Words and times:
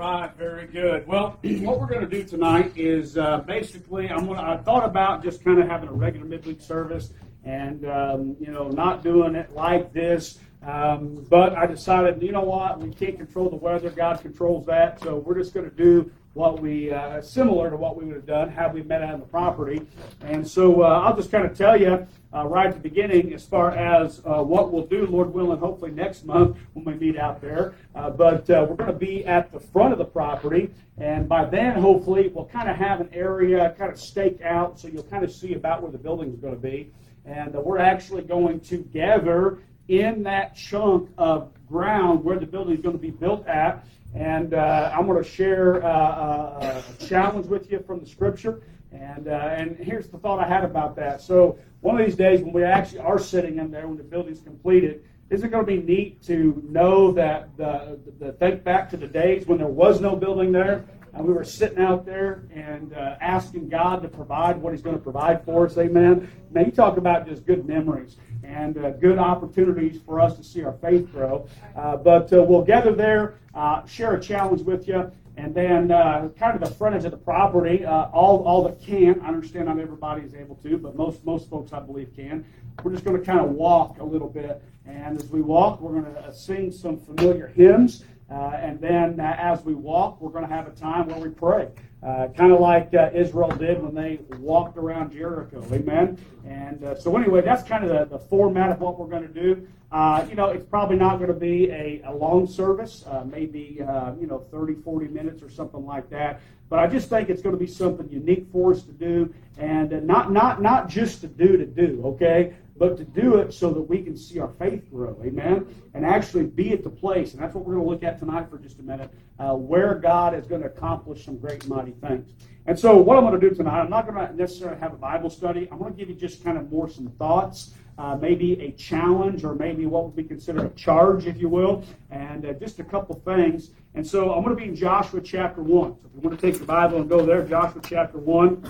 right, 0.00 0.34
very 0.36 0.66
good. 0.66 1.06
Well, 1.06 1.38
what 1.42 1.78
we're 1.78 1.86
going 1.86 2.00
to 2.00 2.06
do 2.06 2.24
tonight 2.24 2.72
is 2.74 3.18
uh, 3.18 3.38
basically, 3.38 4.08
I'm 4.08 4.26
gonna, 4.26 4.42
I 4.42 4.56
thought 4.56 4.84
about 4.84 5.22
just 5.22 5.44
kind 5.44 5.60
of 5.60 5.68
having 5.68 5.90
a 5.90 5.92
regular 5.92 6.26
midweek 6.26 6.62
service 6.62 7.12
and 7.44 7.86
um, 7.86 8.36
you 8.40 8.50
know 8.50 8.68
not 8.68 9.02
doing 9.02 9.34
it 9.34 9.52
like 9.52 9.92
this. 9.92 10.38
Um, 10.62 11.26
but 11.30 11.54
I 11.54 11.66
decided, 11.66 12.22
you 12.22 12.32
know 12.32 12.42
what, 12.42 12.80
we 12.80 12.92
can't 12.92 13.16
control 13.16 13.48
the 13.48 13.56
weather. 13.56 13.90
God 13.90 14.20
controls 14.20 14.66
that, 14.66 15.00
so 15.00 15.16
we're 15.16 15.38
just 15.38 15.54
going 15.54 15.68
to 15.68 15.76
do 15.76 16.10
what 16.34 16.60
we 16.60 16.92
uh, 16.92 17.20
similar 17.20 17.70
to 17.70 17.76
what 17.76 17.96
we 17.96 18.04
would 18.04 18.14
have 18.14 18.26
done 18.26 18.48
had 18.48 18.72
we 18.72 18.82
met 18.82 19.02
on 19.02 19.18
the 19.18 19.26
property. 19.26 19.82
And 20.20 20.46
so 20.46 20.82
uh, 20.82 21.02
I'll 21.04 21.16
just 21.16 21.30
kind 21.30 21.44
of 21.44 21.56
tell 21.56 21.80
you 21.80 22.06
uh, 22.32 22.46
right 22.46 22.68
at 22.68 22.74
the 22.74 22.80
beginning 22.80 23.34
as 23.34 23.44
far 23.44 23.72
as 23.72 24.20
uh, 24.24 24.42
what 24.42 24.72
we'll 24.72 24.86
do, 24.86 25.06
Lord 25.06 25.32
willing, 25.32 25.58
hopefully 25.58 25.90
next 25.90 26.24
month 26.24 26.56
when 26.74 26.84
we 26.84 26.94
meet 26.94 27.18
out 27.18 27.40
there. 27.40 27.74
Uh, 27.96 28.10
but 28.10 28.48
uh, 28.48 28.64
we're 28.68 28.76
going 28.76 28.92
to 28.92 28.98
be 28.98 29.24
at 29.26 29.50
the 29.50 29.58
front 29.58 29.92
of 29.92 29.98
the 29.98 30.04
property, 30.04 30.70
and 30.98 31.28
by 31.28 31.44
then, 31.44 31.80
hopefully, 31.80 32.28
we'll 32.28 32.44
kind 32.44 32.68
of 32.68 32.76
have 32.76 33.00
an 33.00 33.08
area 33.12 33.74
kind 33.76 33.90
of 33.90 33.98
staked 33.98 34.42
out 34.42 34.78
so 34.78 34.86
you'll 34.86 35.02
kind 35.04 35.24
of 35.24 35.32
see 35.32 35.54
about 35.54 35.82
where 35.82 35.90
the 35.90 35.98
building 35.98 36.32
is 36.32 36.38
going 36.38 36.54
to 36.54 36.60
be. 36.60 36.92
And 37.24 37.54
we're 37.54 37.78
actually 37.78 38.22
going 38.22 38.60
to 38.60 38.78
gather 38.78 39.58
in 39.88 40.22
that 40.22 40.54
chunk 40.54 41.10
of 41.18 41.52
ground 41.68 42.22
where 42.22 42.38
the 42.38 42.46
building 42.46 42.74
is 42.74 42.80
going 42.80 42.94
to 42.94 43.00
be 43.00 43.10
built 43.10 43.46
at. 43.46 43.84
And 44.14 44.54
uh, 44.54 44.92
I'm 44.92 45.06
going 45.06 45.22
to 45.22 45.28
share 45.28 45.84
uh, 45.84 45.88
uh, 45.88 46.82
a 46.88 47.04
challenge 47.04 47.46
with 47.46 47.70
you 47.70 47.80
from 47.86 48.00
the 48.00 48.06
scripture. 48.06 48.62
And, 48.92 49.28
uh, 49.28 49.30
and 49.30 49.76
here's 49.76 50.08
the 50.08 50.18
thought 50.18 50.40
I 50.40 50.48
had 50.48 50.64
about 50.64 50.96
that. 50.96 51.20
So, 51.20 51.58
one 51.80 51.98
of 51.98 52.04
these 52.04 52.16
days 52.16 52.42
when 52.42 52.52
we 52.52 52.64
actually 52.64 52.98
are 52.98 53.18
sitting 53.18 53.58
in 53.58 53.70
there, 53.70 53.86
when 53.86 53.96
the 53.96 54.02
building's 54.02 54.40
completed, 54.40 55.02
isn't 55.30 55.46
it 55.46 55.50
going 55.50 55.64
to 55.64 55.72
be 55.72 55.80
neat 55.80 56.22
to 56.24 56.62
know 56.68 57.12
that 57.12 57.56
the, 57.56 57.98
the 58.18 58.32
think 58.32 58.64
back 58.64 58.90
to 58.90 58.96
the 58.96 59.06
days 59.06 59.46
when 59.46 59.58
there 59.58 59.68
was 59.68 60.00
no 60.00 60.16
building 60.16 60.50
there 60.52 60.84
and 61.12 61.24
we 61.26 61.32
were 61.32 61.44
sitting 61.44 61.78
out 61.78 62.06
there 62.06 62.44
and 62.54 62.92
uh, 62.92 63.16
asking 63.20 63.68
God 63.68 64.02
to 64.02 64.08
provide 64.08 64.56
what 64.56 64.72
He's 64.72 64.82
going 64.82 64.96
to 64.96 65.02
provide 65.02 65.44
for 65.44 65.66
us. 65.66 65.76
Amen. 65.76 66.30
Now, 66.50 66.62
you 66.62 66.72
talk 66.72 66.96
about 66.96 67.26
just 67.26 67.46
good 67.46 67.66
memories 67.66 68.16
and 68.42 68.78
uh, 68.78 68.90
good 68.92 69.18
opportunities 69.18 70.00
for 70.04 70.20
us 70.20 70.36
to 70.36 70.44
see 70.44 70.62
our 70.64 70.72
faith 70.74 71.10
grow. 71.12 71.46
Uh, 71.76 71.96
but 71.96 72.32
uh, 72.32 72.42
we'll 72.42 72.62
gather 72.62 72.92
there, 72.92 73.38
uh, 73.54 73.84
share 73.86 74.14
a 74.14 74.20
challenge 74.20 74.62
with 74.62 74.88
you, 74.88 75.10
and 75.36 75.54
then 75.54 75.90
uh, 75.90 76.28
kind 76.38 76.60
of 76.60 76.68
the 76.68 76.74
frontage 76.74 77.04
of 77.04 77.12
the 77.12 77.16
property, 77.16 77.84
all, 77.86 78.42
all 78.44 78.62
that 78.64 78.80
can. 78.80 79.20
I 79.20 79.28
understand 79.28 79.66
not 79.66 79.78
everybody 79.78 80.22
is 80.22 80.34
able 80.34 80.56
to, 80.56 80.76
but 80.76 80.96
most, 80.96 81.24
most 81.24 81.48
folks, 81.48 81.72
I 81.72 81.80
believe, 81.80 82.14
can. 82.14 82.44
We're 82.82 82.92
just 82.92 83.04
going 83.04 83.18
to 83.18 83.24
kind 83.24 83.40
of 83.40 83.50
walk 83.50 84.00
a 84.00 84.04
little 84.04 84.28
bit. 84.28 84.62
And 84.86 85.16
as 85.16 85.28
we 85.28 85.40
walk, 85.40 85.80
we're 85.80 86.00
going 86.00 86.14
to 86.14 86.32
sing 86.34 86.72
some 86.72 86.98
familiar 86.98 87.46
hymns. 87.46 88.04
Uh, 88.30 88.52
and 88.62 88.80
then 88.80 89.18
uh, 89.18 89.34
as 89.38 89.64
we 89.64 89.74
walk, 89.74 90.20
we're 90.20 90.30
going 90.30 90.46
to 90.46 90.54
have 90.54 90.68
a 90.68 90.70
time 90.70 91.08
where 91.08 91.18
we 91.18 91.28
pray. 91.28 91.68
Uh, 92.02 92.28
kind 92.28 92.52
of 92.52 92.60
like 92.60 92.94
uh, 92.94 93.10
Israel 93.12 93.50
did 93.50 93.82
when 93.82 93.94
they 93.94 94.20
walked 94.38 94.78
around 94.78 95.12
Jericho. 95.12 95.62
Amen? 95.72 96.16
And 96.46 96.82
uh, 96.84 96.98
so, 96.98 97.14
anyway, 97.16 97.42
that's 97.42 97.62
kind 97.62 97.84
of 97.84 97.90
the, 97.90 98.16
the 98.16 98.24
format 98.24 98.70
of 98.70 98.80
what 98.80 98.98
we're 98.98 99.08
going 99.08 99.26
to 99.26 99.34
do. 99.34 99.66
Uh, 99.92 100.24
you 100.28 100.36
know, 100.36 100.46
it's 100.46 100.64
probably 100.64 100.96
not 100.96 101.16
going 101.16 101.28
to 101.28 101.34
be 101.34 101.68
a, 101.70 102.00
a 102.06 102.12
long 102.12 102.46
service, 102.46 103.04
maybe, 103.26 103.78
you 103.78 104.26
know, 104.28 104.46
30, 104.52 104.76
40 104.82 105.08
minutes 105.08 105.42
or 105.42 105.50
something 105.50 105.84
like 105.84 106.08
that. 106.10 106.40
But 106.68 106.78
I 106.78 106.86
just 106.86 107.10
think 107.10 107.28
it's 107.28 107.42
going 107.42 107.56
to 107.56 107.58
be 107.58 107.66
something 107.66 108.08
unique 108.08 108.46
for 108.52 108.70
us 108.70 108.84
to 108.84 108.92
do, 108.92 109.34
and 109.58 110.06
not, 110.06 110.30
not, 110.30 110.62
not 110.62 110.88
just 110.88 111.20
to 111.22 111.26
do 111.26 111.56
to 111.56 111.66
do, 111.66 112.00
okay? 112.04 112.54
But 112.80 112.96
to 112.96 113.04
do 113.04 113.36
it 113.36 113.52
so 113.52 113.70
that 113.70 113.82
we 113.82 114.02
can 114.02 114.16
see 114.16 114.40
our 114.40 114.48
faith 114.58 114.90
grow, 114.90 115.14
amen, 115.22 115.66
and 115.92 116.04
actually 116.04 116.44
be 116.44 116.72
at 116.72 116.82
the 116.82 116.88
place, 116.88 117.34
and 117.34 117.42
that's 117.42 117.54
what 117.54 117.66
we're 117.66 117.74
going 117.74 117.84
to 117.84 117.90
look 117.90 118.02
at 118.02 118.18
tonight 118.18 118.48
for 118.48 118.56
just 118.56 118.78
a 118.78 118.82
minute, 118.82 119.12
uh, 119.38 119.54
where 119.54 119.94
God 119.94 120.34
is 120.34 120.46
going 120.46 120.62
to 120.62 120.66
accomplish 120.66 121.26
some 121.26 121.36
great 121.36 121.68
mighty 121.68 121.90
things. 121.90 122.32
And 122.64 122.78
so, 122.80 122.96
what 122.96 123.18
I'm 123.18 123.24
going 123.24 123.38
to 123.38 123.50
do 123.50 123.54
tonight, 123.54 123.80
I'm 123.80 123.90
not 123.90 124.06
going 124.06 124.26
to 124.26 124.34
necessarily 124.34 124.80
have 124.80 124.94
a 124.94 124.96
Bible 124.96 125.28
study. 125.28 125.68
I'm 125.70 125.78
going 125.78 125.92
to 125.92 125.98
give 125.98 126.08
you 126.08 126.14
just 126.14 126.42
kind 126.42 126.56
of 126.56 126.72
more 126.72 126.88
some 126.88 127.08
thoughts, 127.18 127.74
uh, 127.98 128.16
maybe 128.16 128.58
a 128.62 128.70
challenge, 128.72 129.44
or 129.44 129.54
maybe 129.54 129.84
what 129.84 130.04
would 130.04 130.16
be 130.16 130.24
considered 130.24 130.64
a 130.64 130.70
charge, 130.70 131.26
if 131.26 131.38
you 131.38 131.50
will, 131.50 131.84
and 132.10 132.46
uh, 132.46 132.54
just 132.54 132.78
a 132.78 132.84
couple 132.84 133.14
things. 133.26 133.72
And 133.94 134.06
so, 134.06 134.32
I'm 134.32 134.42
going 134.42 134.56
to 134.56 134.62
be 134.62 134.68
in 134.70 134.74
Joshua 134.74 135.20
chapter 135.20 135.62
1. 135.62 135.90
So, 135.90 135.98
if 136.06 136.14
you 136.14 136.20
want 136.26 136.40
to 136.40 136.50
take 136.50 136.58
the 136.58 136.64
Bible 136.64 136.96
and 136.96 137.10
go 137.10 137.26
there, 137.26 137.42
Joshua 137.42 137.82
chapter 137.84 138.16
1. 138.16 138.64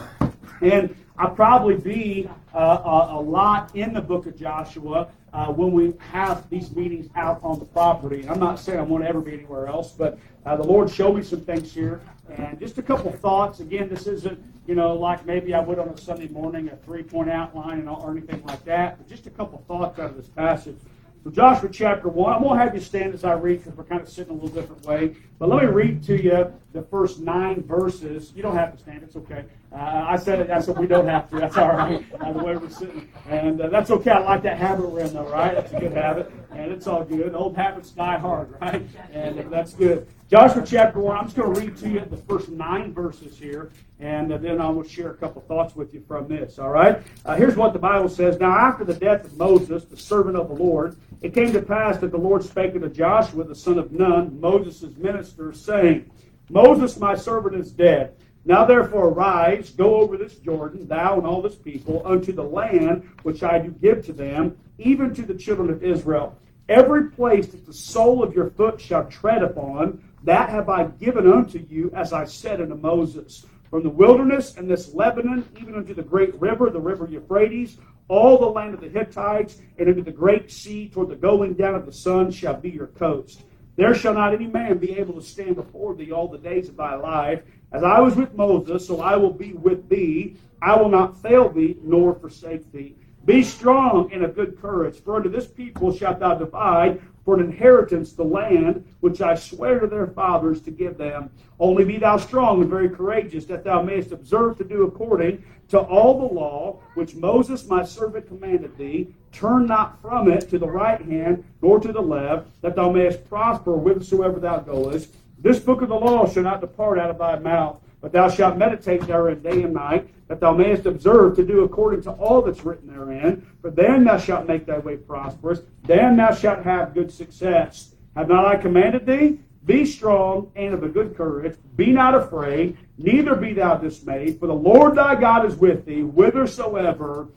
And 0.63 0.95
I'll 1.21 1.35
probably 1.35 1.77
be 1.77 2.31
uh, 2.55 2.79
a, 2.83 3.19
a, 3.19 3.21
lot 3.21 3.77
in 3.77 3.93
the 3.93 4.01
book 4.01 4.25
of 4.25 4.39
Joshua 4.39 5.11
uh, 5.35 5.49
when 5.49 5.71
we 5.71 5.93
have 5.99 6.49
these 6.49 6.75
meetings 6.75 7.11
out 7.15 7.41
on 7.43 7.59
the 7.59 7.67
property. 7.67 8.27
I'm 8.27 8.41
not 8.41 8.59
saying 8.59 8.79
I 8.79 8.83
want 8.83 9.05
to 9.05 9.11
ever 9.11 9.21
be 9.21 9.35
anywhere 9.35 9.67
else, 9.67 9.93
but 9.93 10.19
uh, 10.47 10.57
the 10.57 10.63
Lord 10.63 10.91
showed 10.91 11.17
me 11.17 11.23
some 11.23 11.43
things 11.43 11.75
here. 11.75 12.01
And 12.39 12.59
just 12.59 12.79
a 12.79 12.83
couple 12.83 13.13
thoughts. 13.13 13.61
Again, 13.61 13.91
this 13.91 14.07
isn't, 14.07 14.43
you 14.67 14.75
know, 14.75 14.95
like 14.95 15.27
maybe 15.27 15.53
I 15.53 15.61
would 15.61 15.79
on 15.79 15.91
a 15.91 15.97
Sunday 15.99 16.29
morning, 16.29 16.71
a 16.71 16.77
three 16.77 17.03
point 17.03 17.29
outline 17.29 17.81
and 17.81 17.89
or 17.91 18.13
anything 18.13 18.43
like 18.47 18.65
that, 18.65 18.97
but 18.97 19.07
just 19.07 19.27
a 19.27 19.31
couple 19.31 19.63
thoughts 19.69 19.99
out 19.99 20.09
of 20.09 20.17
this 20.17 20.29
passage. 20.29 20.79
So, 21.23 21.31
Joshua 21.31 21.69
chapter 21.71 22.09
1, 22.09 22.33
I'm 22.33 22.43
going 22.43 22.59
to 22.59 22.65
have 22.65 22.75
you 22.75 22.81
stand 22.81 23.13
as 23.13 23.25
I 23.25 23.35
read 23.35 23.63
because 23.63 23.77
we're 23.77 23.85
kind 23.85 24.01
of 24.01 24.09
sitting 24.09 24.31
a 24.31 24.35
little 24.35 24.49
different 24.49 24.87
way. 24.87 25.17
But 25.39 25.51
let 25.51 25.65
me 25.65 25.69
read 25.69 26.03
to 26.05 26.19
you 26.19 26.51
the 26.73 26.81
first 26.81 27.21
nine 27.21 27.63
verses. 27.63 28.33
You 28.35 28.43
don't 28.43 28.57
have 28.57 28.73
to 28.73 28.79
stand, 28.79 29.03
it's 29.03 29.17
okay. 29.17 29.45
Uh, 29.73 30.05
I 30.09 30.17
said 30.17 30.41
it, 30.41 30.51
I 30.51 30.61
said 30.61 30.79
we 30.79 30.89
don't 30.89 31.07
have 31.07 31.31
to. 31.31 31.39
That's 31.39 31.57
all 31.57 31.69
right, 31.69 32.05
uh, 32.21 32.33
the 32.33 32.43
way 32.43 32.57
we're 32.57 32.69
sitting. 32.71 33.09
And 33.29 33.61
uh, 33.61 33.69
that's 33.69 33.91
okay. 33.93 34.11
I 34.11 34.19
like 34.19 34.43
that 34.43 34.59
habit 34.59 34.91
we're 34.91 35.01
in, 35.01 35.15
though, 35.15 35.29
right? 35.29 35.55
That's 35.55 35.73
a 35.73 35.79
good 35.79 35.93
habit. 35.93 36.33
And 36.51 36.73
it's 36.73 36.89
all 36.89 37.05
good. 37.05 37.37
Old 37.37 37.57
habits 37.57 37.91
die 37.91 38.19
hard, 38.19 38.61
right? 38.61 38.83
And 39.13 39.39
that's 39.51 39.75
good. 39.75 40.09
Joshua 40.29 40.65
chapter 40.67 40.99
1, 40.99 41.17
I'm 41.17 41.25
just 41.25 41.37
going 41.37 41.55
to 41.55 41.61
read 41.61 41.77
to 41.79 41.89
you 41.89 42.01
the 42.01 42.17
first 42.17 42.49
nine 42.49 42.93
verses 42.93 43.39
here, 43.39 43.71
and 44.01 44.31
then 44.31 44.61
I 44.61 44.69
will 44.71 44.83
share 44.83 45.11
a 45.11 45.17
couple 45.17 45.43
thoughts 45.43 45.77
with 45.77 45.95
you 45.95 46.03
from 46.07 46.27
this, 46.27 46.59
all 46.59 46.71
right? 46.71 47.01
Uh, 47.25 47.37
here's 47.37 47.57
what 47.57 47.73
the 47.73 47.79
Bible 47.79 48.09
says 48.09 48.41
Now, 48.41 48.57
after 48.57 48.85
the 48.85 48.95
death 48.95 49.25
of 49.25 49.37
Moses, 49.37 49.85
the 49.85 49.97
servant 49.97 50.37
of 50.37 50.49
the 50.49 50.55
Lord, 50.55 50.97
it 51.23 51.33
came 51.33 51.53
to 51.53 51.63
pass 51.63 51.99
that 51.99 52.11
the 52.11 52.19
Lord 52.19 52.43
spake 52.43 52.75
unto 52.75 52.89
Joshua, 52.89 53.45
the 53.45 53.55
son 53.55 53.79
of 53.79 53.93
Nun, 53.93 54.41
Moses' 54.41 54.97
minister, 54.97 55.53
saying, 55.53 56.11
Moses, 56.49 56.99
my 56.99 57.15
servant, 57.15 57.55
is 57.55 57.71
dead. 57.71 58.17
Now 58.45 58.65
therefore 58.65 59.09
arise, 59.09 59.71
go 59.71 59.97
over 59.97 60.17
this 60.17 60.37
Jordan, 60.37 60.89
thou 60.89 61.19
and 61.19 61.27
all 61.27 61.43
this 61.43 61.57
people, 61.57 62.03
unto 62.07 62.33
the 62.33 62.43
land 62.43 63.09
which 63.23 63.43
I 63.43 63.59
do 63.59 63.71
give 63.71 64.05
to 64.07 64.13
them, 64.13 64.57
even 64.79 65.15
to 65.15 65.23
the 65.23 65.35
children 65.35 65.71
of 65.71 65.85
Israel. 65.85 66.37
Every 66.69 67.11
place 67.11 67.49
that 67.49 67.67
the 67.67 67.73
sole 67.73 68.23
of 68.23 68.35
your 68.35 68.51
foot 68.51 68.81
shall 68.81 69.05
tread 69.07 69.43
upon, 69.43 70.03
that 70.25 70.49
have 70.51 70.69
I 70.69 70.85
given 70.85 71.31
unto 71.31 71.59
you, 71.59 71.91
as 71.95 72.13
I 72.13 72.25
said 72.25 72.61
unto 72.61 72.77
Moses. 72.77 73.45
From 73.71 73.83
the 73.83 73.91
wilderness 73.91 74.57
and 74.57 74.69
this 74.69 74.95
Lebanon, 74.95 75.49
even 75.61 75.75
unto 75.75 75.95
the 75.95 76.03
great 76.03 76.35
river, 76.41 76.71
the 76.71 76.81
river 76.81 77.07
Euphrates, 77.09 77.79
all 78.09 78.39
the 78.39 78.47
land 78.47 78.75
of 78.75 78.81
the 78.81 78.89
Hittites, 78.89 79.61
and 79.79 79.89
into 79.89 80.03
the 80.03 80.11
great 80.11 80.51
sea 80.51 80.89
toward 80.89 81.09
the 81.09 81.17
going 81.17 81.55
down 81.55 81.75
of 81.75 81.87
the 81.87 81.93
sun 81.93 82.31
shall 82.31 82.57
be 82.57 82.71
your 82.71 82.89
coast. 82.89 83.45
There 83.77 83.95
shall 83.95 84.15
not 84.15 84.35
any 84.35 84.49
man 84.49 84.79
be 84.79 84.99
able 84.99 85.15
to 85.15 85.23
stand 85.23 85.57
before 85.57 85.95
thee 85.95 86.11
all 86.13 86.29
the 86.29 86.37
days 86.37 86.69
of 86.69 86.77
thy 86.77 86.97
life. 86.97 87.43
As 87.73 87.83
I 87.83 88.01
was 88.01 88.17
with 88.17 88.35
Moses, 88.35 88.87
so 88.87 89.01
I 89.01 89.17
will 89.17 89.33
be 89.33 89.53
with 89.53 89.89
thee. 89.89 90.37
I 90.61 90.77
will 90.77 90.89
not 90.89 91.21
fail 91.23 91.49
thee, 91.49 91.77
nor 91.83 92.15
forsake 92.15 92.71
thee. 92.73 92.97
Be 93.25 93.43
strong 93.43 94.11
and 94.13 94.25
of 94.25 94.35
good 94.35 94.61
courage, 94.61 95.01
for 95.03 95.17
unto 95.17 95.29
this 95.29 95.47
people 95.47 95.93
shalt 95.95 96.21
thou 96.21 96.35
divide 96.35 97.01
for 97.25 97.39
an 97.39 97.45
inheritance 97.45 98.13
the 98.13 98.25
land 98.25 98.85
which 99.01 99.21
I 99.21 99.35
swear 99.35 99.79
to 99.79 99.87
their 99.87 100.07
fathers 100.07 100.61
to 100.63 100.71
give 100.71 100.97
them. 100.97 101.31
Only 101.59 101.85
be 101.85 101.99
thou 101.99 102.17
strong 102.17 102.63
and 102.63 102.71
very 102.71 102.89
courageous, 102.89 103.45
that 103.47 103.63
thou 103.63 103.83
mayest 103.83 104.13
observe 104.13 104.57
to 104.59 104.65
do 104.65 104.85
according 104.85 105.45
to 105.69 105.79
all 105.79 106.19
the 106.19 106.35
law 106.35 106.81
which 106.95 107.15
Moses 107.15 107.69
my 107.69 107.85
servant 107.85 108.27
commanded 108.27 108.77
thee. 108.77 109.15
Turn 109.33 109.67
not 109.67 110.01
from 110.01 110.29
it 110.29 110.49
to 110.51 110.59
the 110.59 110.67
right 110.67 111.01
hand 111.01 111.45
nor 111.63 111.79
to 111.79 111.93
the 111.93 112.01
left, 112.01 112.49
that 112.63 112.75
thou 112.75 112.91
mayest 112.91 113.29
prosper 113.29 113.77
whithersoever 113.77 114.41
thou 114.41 114.59
goest. 114.59 115.15
This 115.43 115.59
book 115.59 115.81
of 115.81 115.89
the 115.89 115.95
law 115.95 116.29
shall 116.29 116.43
not 116.43 116.61
depart 116.61 116.99
out 116.99 117.11
of 117.11 117.19
thy 117.19 117.39
mouth, 117.39 117.81
but 118.01 118.13
thou 118.13 118.29
shalt 118.29 118.59
meditate 118.59 119.07
therein 119.07 119.41
day 119.43 119.63
and 119.63 119.73
night 119.73 120.09
that 120.29 120.39
thou 120.39 120.53
mayest 120.53 120.87
observe 120.87 121.35
to 121.37 121.45
do 121.45 121.65
according 121.65 122.03
to 122.03 122.11
all 122.13 122.43
that's 122.43 122.65
written 122.65 122.89
therein. 122.89 123.47
For 123.63 123.71
then 123.71 124.05
thou 124.05 124.19
shalt 124.19 124.47
make 124.47 124.67
thy 124.67 124.79
way 124.79 124.97
prosperous, 124.97 125.63
then 125.85 126.17
thou 126.17 126.35
shalt 126.35 126.63
have 126.63 126.95
good 126.95 127.11
success. 127.11 127.95
Have 128.17 128.29
not 128.29 128.45
I 128.45 128.57
commanded 128.57 129.07
thee? 129.07 129.41
Be 129.65 129.85
strong 129.85 130.51
and 130.57 130.75
of 130.75 130.83
a 130.83 130.89
good 130.89 131.17
courage. 131.17 131.57
Be 131.77 131.93
not 131.93 132.15
afraid, 132.15 132.77
neither 132.99 133.35
be 133.35 133.53
thou 133.53 133.77
dismayed, 133.77 134.39
for 134.39 134.47
the 134.47 134.55
Lord 134.55 134.95
thy 134.95 135.15
God 135.15 135.47
is 135.47 135.57
with 135.57 135.85
thee, 135.85 136.01
whithersoever 136.01 137.29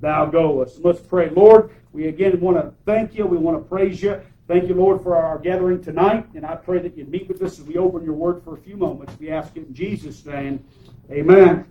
thou 0.00 0.26
goest. 0.26 0.80
Let's 0.82 1.00
pray. 1.00 1.30
Lord, 1.30 1.70
we 1.92 2.08
again 2.08 2.40
want 2.40 2.56
to 2.56 2.72
thank 2.86 3.14
you. 3.14 3.26
We 3.26 3.36
want 3.36 3.58
to 3.58 3.68
praise 3.68 4.02
you. 4.02 4.20
Thank 4.52 4.68
you, 4.68 4.74
Lord, 4.74 5.02
for 5.02 5.16
our 5.16 5.38
gathering 5.38 5.82
tonight. 5.82 6.26
And 6.34 6.44
I 6.44 6.56
pray 6.56 6.78
that 6.80 6.94
you 6.94 7.06
meet 7.06 7.26
with 7.26 7.40
us 7.40 7.58
as 7.58 7.64
we 7.64 7.78
open 7.78 8.04
your 8.04 8.12
word 8.12 8.44
for 8.44 8.52
a 8.52 8.58
few 8.58 8.76
moments. 8.76 9.18
We 9.18 9.30
ask 9.30 9.56
it 9.56 9.66
in 9.66 9.72
Jesus' 9.72 10.26
name. 10.26 10.62
Amen. 11.10 11.64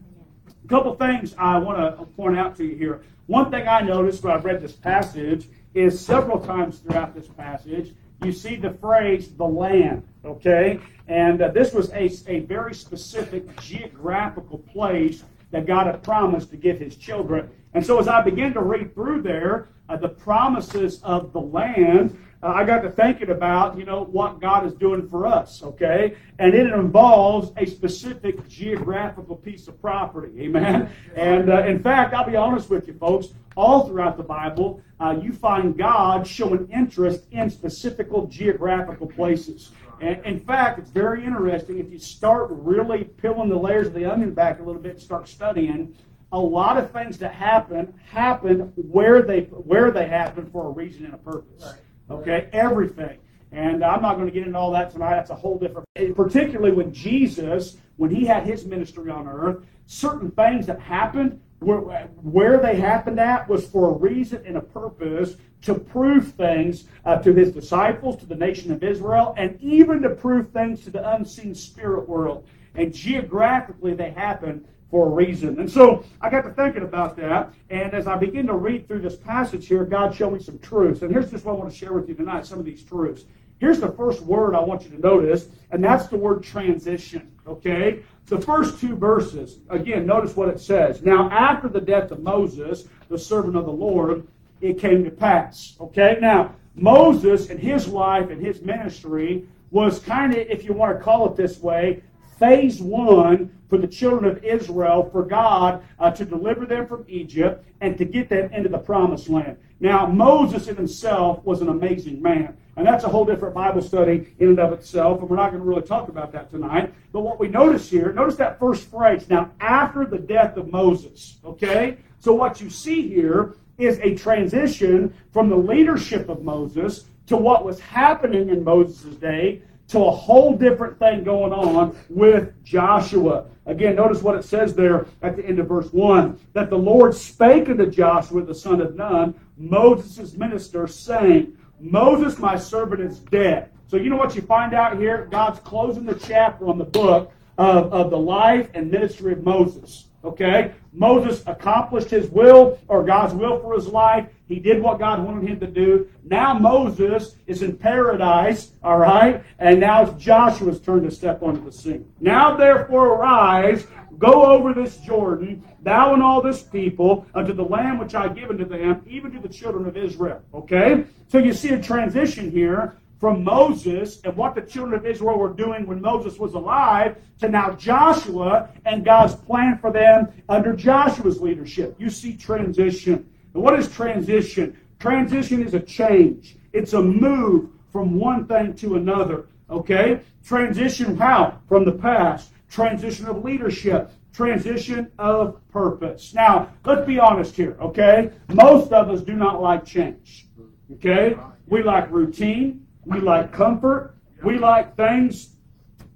A 0.66 0.68
couple 0.68 0.96
things 0.96 1.36
I 1.38 1.60
want 1.60 1.78
to 1.78 2.06
point 2.16 2.40
out 2.40 2.56
to 2.56 2.66
you 2.66 2.76
here. 2.76 3.04
One 3.28 3.52
thing 3.52 3.68
I 3.68 3.82
noticed 3.82 4.24
when 4.24 4.34
I 4.34 4.38
read 4.38 4.64
this 4.64 4.72
passage 4.72 5.48
is 5.76 6.04
several 6.04 6.40
times 6.40 6.80
throughout 6.80 7.14
this 7.14 7.28
passage, 7.28 7.94
you 8.24 8.32
see 8.32 8.56
the 8.56 8.72
phrase 8.72 9.30
the 9.30 9.46
land, 9.46 10.02
okay? 10.26 10.80
And 11.08 11.40
uh, 11.40 11.50
this 11.50 11.74
was 11.74 11.92
a, 11.92 12.10
a 12.26 12.40
very 12.40 12.74
specific 12.74 13.62
geographical 13.62 14.58
place 14.58 15.24
that 15.52 15.68
God 15.68 15.86
had 15.86 16.02
promised 16.02 16.50
to 16.50 16.58
give 16.58 16.80
his 16.80 16.96
children. 16.96 17.48
And 17.76 17.86
so 17.86 18.00
as 18.00 18.08
I 18.08 18.24
began 18.24 18.56
to 18.56 18.62
read 18.62 18.96
through 18.96 19.22
there, 19.22 19.68
uh, 19.88 19.98
the 19.98 20.10
promises 20.10 21.00
of 21.04 21.32
the 21.32 21.42
land, 21.42 22.18
uh, 22.44 22.48
I 22.48 22.64
got 22.64 22.82
to 22.82 22.90
thinking 22.90 23.30
about, 23.30 23.78
you 23.78 23.86
know, 23.86 24.04
what 24.06 24.40
God 24.40 24.66
is 24.66 24.74
doing 24.74 25.08
for 25.10 25.28
us, 25.28 25.62
okay? 25.62 26.16
And 26.40 26.54
it 26.54 26.68
involves 26.68 27.52
a 27.58 27.66
specific 27.66 28.48
geographical 28.48 29.36
piece 29.36 29.68
of 29.68 29.80
property, 29.80 30.42
amen? 30.42 30.90
And 31.16 31.52
uh, 31.52 31.66
in 31.66 31.84
fact, 31.84 32.14
I'll 32.14 32.26
be 32.26 32.36
honest 32.36 32.70
with 32.70 32.88
you, 32.88 32.94
folks, 32.94 33.28
all 33.56 33.88
throughout 33.88 34.18
the 34.18 34.24
Bible, 34.24 34.82
uh, 35.00 35.18
you 35.22 35.34
find 35.34 35.78
God 35.78 36.26
showing 36.26 36.68
interest 36.72 37.26
in 37.32 37.50
specific 37.50 38.08
geographical 38.30 39.08
places. 39.08 39.72
And 40.00 40.24
in 40.26 40.40
fact, 40.40 40.80
it's 40.80 40.90
very 40.90 41.24
interesting 41.24 41.78
if 41.78 41.92
you 41.92 42.00
start 42.00 42.48
really 42.50 43.04
peeling 43.04 43.50
the 43.50 43.56
layers 43.56 43.88
of 43.88 43.94
the 43.94 44.06
onion 44.06 44.34
back 44.34 44.60
a 44.60 44.64
little 44.64 44.82
bit 44.82 44.94
and 44.94 45.02
start 45.02 45.28
studying 45.28 45.96
a 46.32 46.40
lot 46.40 46.78
of 46.78 46.92
things 46.92 47.18
that 47.20 47.34
happen 47.34 47.94
happen 48.10 48.72
where 48.76 49.22
they 49.22 49.42
where 49.42 49.92
they 49.92 50.08
happen 50.08 50.50
for 50.50 50.68
a 50.68 50.72
reason 50.72 51.06
and 51.06 51.14
a 51.14 51.18
purpose. 51.18 51.76
Okay, 52.10 52.50
everything. 52.52 53.18
And 53.52 53.84
I'm 53.84 54.02
not 54.02 54.16
going 54.16 54.28
to 54.28 54.32
get 54.32 54.48
into 54.48 54.58
all 54.58 54.72
that 54.72 54.92
tonight. 54.92 55.16
That's 55.16 55.30
a 55.30 55.36
whole 55.36 55.58
different. 55.58 55.86
Particularly 56.16 56.72
with 56.72 56.94
Jesus, 56.94 57.78
when 57.98 58.10
he 58.10 58.26
had 58.26 58.44
his 58.46 58.66
ministry 58.66 59.12
on 59.12 59.28
earth, 59.28 59.64
certain 59.86 60.32
things 60.32 60.66
that 60.68 60.80
happened 60.80 61.40
where, 61.60 61.78
where 61.78 62.60
they 62.60 62.76
happened 62.76 63.20
at 63.20 63.48
was 63.48 63.68
for 63.68 63.90
a 63.90 63.94
reason 63.94 64.44
and 64.46 64.58
a 64.58 64.62
purpose 64.62 65.36
to 65.62 65.76
prove 65.76 66.34
things 66.34 66.86
uh, 67.06 67.18
to 67.20 67.34
his 67.34 67.52
disciples, 67.52 68.18
to 68.18 68.26
the 68.26 68.36
nation 68.36 68.72
of 68.72 68.84
Israel, 68.84 69.36
and 69.38 69.62
even 69.62 70.02
to 70.02 70.10
prove 70.10 70.50
things 70.52 70.84
to 70.84 70.90
the 70.90 71.16
unseen 71.16 71.54
spirit 71.54 72.10
world. 72.10 72.48
And 72.74 72.94
geographically, 72.94 73.94
they 73.94 74.12
happened 74.12 74.66
for 74.92 75.08
a 75.08 75.10
reason. 75.10 75.60
And 75.60 75.72
so 75.72 76.04
I 76.20 76.30
got 76.30 76.42
to 76.42 76.52
thinking 76.52 76.84
about 76.84 77.16
that. 77.16 77.54
And 77.70 77.94
as 77.94 78.06
I 78.06 78.18
begin 78.18 78.46
to 78.48 78.56
read 78.56 78.88
through 78.88 79.02
this 79.02 79.16
passage 79.16 79.68
here, 79.68 79.86
God 79.86 80.14
showed 80.14 80.34
me 80.34 80.40
some 80.40 80.60
truths. 80.60 81.02
And 81.02 81.12
here's 81.12 81.32
just 81.32 81.46
what 81.46 81.54
I 81.54 81.56
want 81.56 81.72
to 81.72 81.78
share 81.78 81.94
with 81.94 82.10
you 82.10 82.14
tonight 82.14 82.46
some 82.46 82.60
of 82.60 82.66
these 82.66 82.84
truths. 82.84 83.24
Here's 83.60 83.80
the 83.80 83.92
first 83.92 84.22
word 84.22 84.54
I 84.54 84.60
want 84.60 84.84
you 84.84 84.90
to 84.90 85.00
notice, 85.00 85.48
and 85.70 85.84
that's 85.84 86.08
the 86.08 86.18
word 86.18 86.44
transition. 86.44 87.32
Okay? 87.48 88.04
The 88.26 88.42
first 88.42 88.80
two 88.80 88.96
verses, 88.96 89.60
again, 89.70 90.06
notice 90.06 90.36
what 90.36 90.50
it 90.50 90.60
says. 90.60 91.04
Now, 91.04 91.30
after 91.30 91.70
the 91.70 91.82
death 91.82 92.12
of 92.12 92.22
Moses, 92.22 92.86
the 93.08 93.20
servant 93.20 93.56
of 93.56 93.66
the 93.66 93.72
Lord, 93.72 94.28
it 94.62 94.80
came 94.80 95.04
to 95.04 95.12
pass. 95.12 95.76
Okay? 95.80 96.18
Now, 96.20 96.56
Moses 96.76 97.50
and 97.50 97.60
his 97.60 97.88
life 97.88 98.30
and 98.30 98.42
his 98.42 98.62
ministry 98.62 99.46
was 99.70 100.00
kind 100.00 100.34
of, 100.34 100.40
if 100.40 100.64
you 100.66 100.74
want 100.74 100.98
to 100.98 101.04
call 101.04 101.30
it 101.30 101.38
this 101.38 101.60
way, 101.60 102.04
phase 102.42 102.82
one 102.82 103.56
for 103.70 103.78
the 103.78 103.88
children 103.88 104.26
of 104.26 104.44
Israel 104.44 105.08
for 105.12 105.24
God 105.24 105.84
uh, 106.00 106.10
to 106.10 106.26
deliver 106.26 106.66
them 106.66 106.88
from 106.88 107.06
Egypt 107.08 107.64
and 107.82 107.98
to 108.00 108.04
get 108.04 108.30
them 108.30 108.52
into 108.52 108.68
the 108.68 108.80
promised 108.80 109.30
land. 109.30 109.58
Now, 109.80 110.08
Moses 110.08 110.68
in 110.68 110.76
himself 110.76 111.46
was 111.46 111.62
an 111.62 111.70
amazing 111.70 112.20
man. 112.20 112.58
And 112.78 112.88
that's 112.88 113.04
a 113.04 113.10
whole 113.10 113.26
different 113.26 113.54
Bible 113.54 113.82
study 113.82 114.34
in 114.40 114.50
and 114.50 114.60
of 114.60 114.74
itself, 114.74 115.20
and 115.20 115.30
we're 115.30 115.36
not 115.36 115.52
going 115.52 115.62
to 115.62 115.70
really 115.70 115.84
talk 115.84 116.08
about 116.08 116.32
that 116.32 116.50
tonight. 116.50 116.92
But 117.12 117.22
what 117.22 117.40
we 117.40 117.48
notice 117.48 117.90
here, 117.90 118.12
notice 118.12 118.38
that 118.38 118.60
first 118.60 118.90
phrase. 118.90 119.30
Now, 119.30 119.52
after 119.60 120.06
the 120.06 120.18
death 120.18 120.58
of 120.58 120.72
Moses, 120.72 121.38
okay? 121.46 121.98
So 122.20 122.34
what 122.34 122.60
you 122.60 122.70
see 122.70 123.08
here 123.08 123.56
is 123.78 124.00
a 124.00 124.16
transition 124.16 125.14
from 125.32 125.50
the 125.50 125.58
leadership 125.58 126.28
of 126.30 126.44
Moses 126.44 127.06
to 127.28 127.38
what 127.38 127.66
was 127.66 127.80
happening 127.80 128.50
in 128.50 128.64
Moses' 128.64 129.16
day 129.16 129.62
to 129.92 130.06
a 130.06 130.12
whole 130.12 130.58
different 130.58 130.98
thing 131.00 131.24
going 131.24 131.52
on 131.52 131.96
with 132.10 132.54
Joshua. 132.64 133.46
Again, 133.66 133.96
notice 133.96 134.22
what 134.22 134.36
it 134.36 134.44
says 134.44 134.74
there 134.74 135.06
at 135.22 135.36
the 135.36 135.46
end 135.46 135.60
of 135.60 135.68
verse 135.68 135.92
1 135.92 136.40
that 136.54 136.70
the 136.70 136.78
Lord 136.78 137.14
spake 137.14 137.70
unto 137.70 137.90
Joshua, 137.90 138.44
the 138.44 138.56
son 138.56 138.82
of 138.82 138.96
Nun, 138.96 139.36
Moses' 139.58 140.34
minister, 140.34 140.88
saying, 140.88 141.58
Moses, 141.80 142.40
my 142.40 142.58
servant, 142.58 143.02
is 143.02 143.20
dead. 143.20 143.70
So, 143.88 143.98
you 143.98 144.10
know 144.10 144.16
what 144.16 144.36
you 144.36 144.42
find 144.42 144.74
out 144.74 144.98
here? 144.98 145.28
God's 145.30 145.60
closing 145.60 146.06
the 146.06 146.16
chapter 146.16 146.68
on 146.68 146.78
the 146.78 146.86
book 146.86 147.32
of, 147.58 147.94
of 147.94 148.10
the 148.10 148.18
life 148.18 148.70
and 148.74 148.92
ministry 148.92 149.34
of 149.34 149.44
Moses. 149.44 150.08
Okay? 150.24 150.74
Moses 150.94 151.44
accomplished 151.48 152.10
his 152.10 152.30
will 152.30 152.78
or 152.88 153.04
God's 153.04 153.34
will 153.34 153.60
for 153.60 153.74
his 153.74 153.88
life. 153.88 154.28
He 154.48 154.60
did 154.60 154.82
what 154.82 155.00
God 155.00 155.24
wanted 155.24 155.50
him 155.50 155.60
to 155.60 155.68
do. 155.68 156.10
Now 156.24 156.54
Moses 156.54 157.36
is 157.48 157.62
in 157.62 157.78
paradise, 157.78 158.72
all 158.84 158.98
right? 158.98 159.44
And 159.60 159.80
now 159.80 160.04
it's 160.04 160.24
Joshua's 160.24 160.80
turn 160.80 161.04
to 161.04 161.12
step 161.12 161.42
onto 161.42 161.64
the 161.64 161.72
scene. 161.72 162.12
Now 162.20 162.56
therefore 162.56 163.14
arise, 163.14 163.88
go 164.20 164.46
over 164.46 164.74
this 164.74 164.98
Jordan, 164.98 165.64
thou 165.82 166.14
and 166.14 166.22
all 166.22 166.42
this 166.42 166.62
people, 166.62 167.26
unto 167.34 167.54
the 167.54 167.64
land 167.64 168.00
which 168.00 168.14
I 168.14 168.28
give 168.28 168.50
unto 168.50 168.66
them, 168.66 169.02
even 169.08 169.32
to 169.32 169.40
the 169.40 169.50
children 169.50 169.88
of 169.88 169.98
Israel. 169.98 170.42
Okay? 170.54 171.06
So 171.30 171.38
you 171.38 171.54
see 171.54 171.70
a 171.70 171.82
transition 171.82 172.52
here 172.52 172.98
from 173.22 173.44
Moses 173.44 174.20
and 174.24 174.36
what 174.36 174.56
the 174.56 174.62
children 174.62 174.96
of 174.96 175.06
Israel 175.06 175.38
were 175.38 175.54
doing 175.54 175.86
when 175.86 176.02
Moses 176.02 176.40
was 176.40 176.56
alive 176.56 177.18
to 177.40 177.48
now 177.48 177.72
Joshua 177.74 178.70
and 178.86 179.06
God's 179.06 179.36
plan 179.36 179.78
for 179.78 179.92
them 179.92 180.30
under 180.50 180.74
Joshua's 180.74 181.40
leadership. 181.40 181.96
You 182.00 182.10
see 182.10 182.36
transition. 182.36 183.30
And 183.54 183.62
what 183.62 183.78
is 183.78 183.88
transition? 183.90 184.76
Transition 185.00 185.64
is 185.64 185.76
a 185.76 185.80
change. 185.80 186.58
It's 186.74 186.94
a 186.94 187.02
move 187.02 187.70
from 187.92 188.16
one 188.20 188.48
thing 188.48 188.74
to 188.78 188.96
another. 188.96 189.46
Okay? 189.70 190.22
Transition 190.44 191.16
how? 191.16 191.60
From 191.70 191.86
the 191.86 191.92
past. 191.92 192.50
Transition 192.72 193.28
of 193.28 193.44
leadership. 193.44 194.12
Transition 194.34 195.12
of 195.20 195.60
purpose. 195.70 196.34
Now, 196.34 196.70
let's 196.86 197.06
be 197.06 197.20
honest 197.20 197.56
here, 197.56 197.78
okay? 197.80 198.32
Most 198.48 198.92
of 198.92 199.12
us 199.12 199.22
do 199.22 199.34
not 199.34 199.62
like 199.62 199.86
change. 199.86 200.48
Okay? 200.94 201.38
We 201.68 201.84
like 201.84 202.10
routine. 202.10 202.88
We 203.06 203.20
like 203.20 203.52
comfort. 203.52 204.16
We 204.44 204.58
like 204.58 204.96
things 204.96 205.56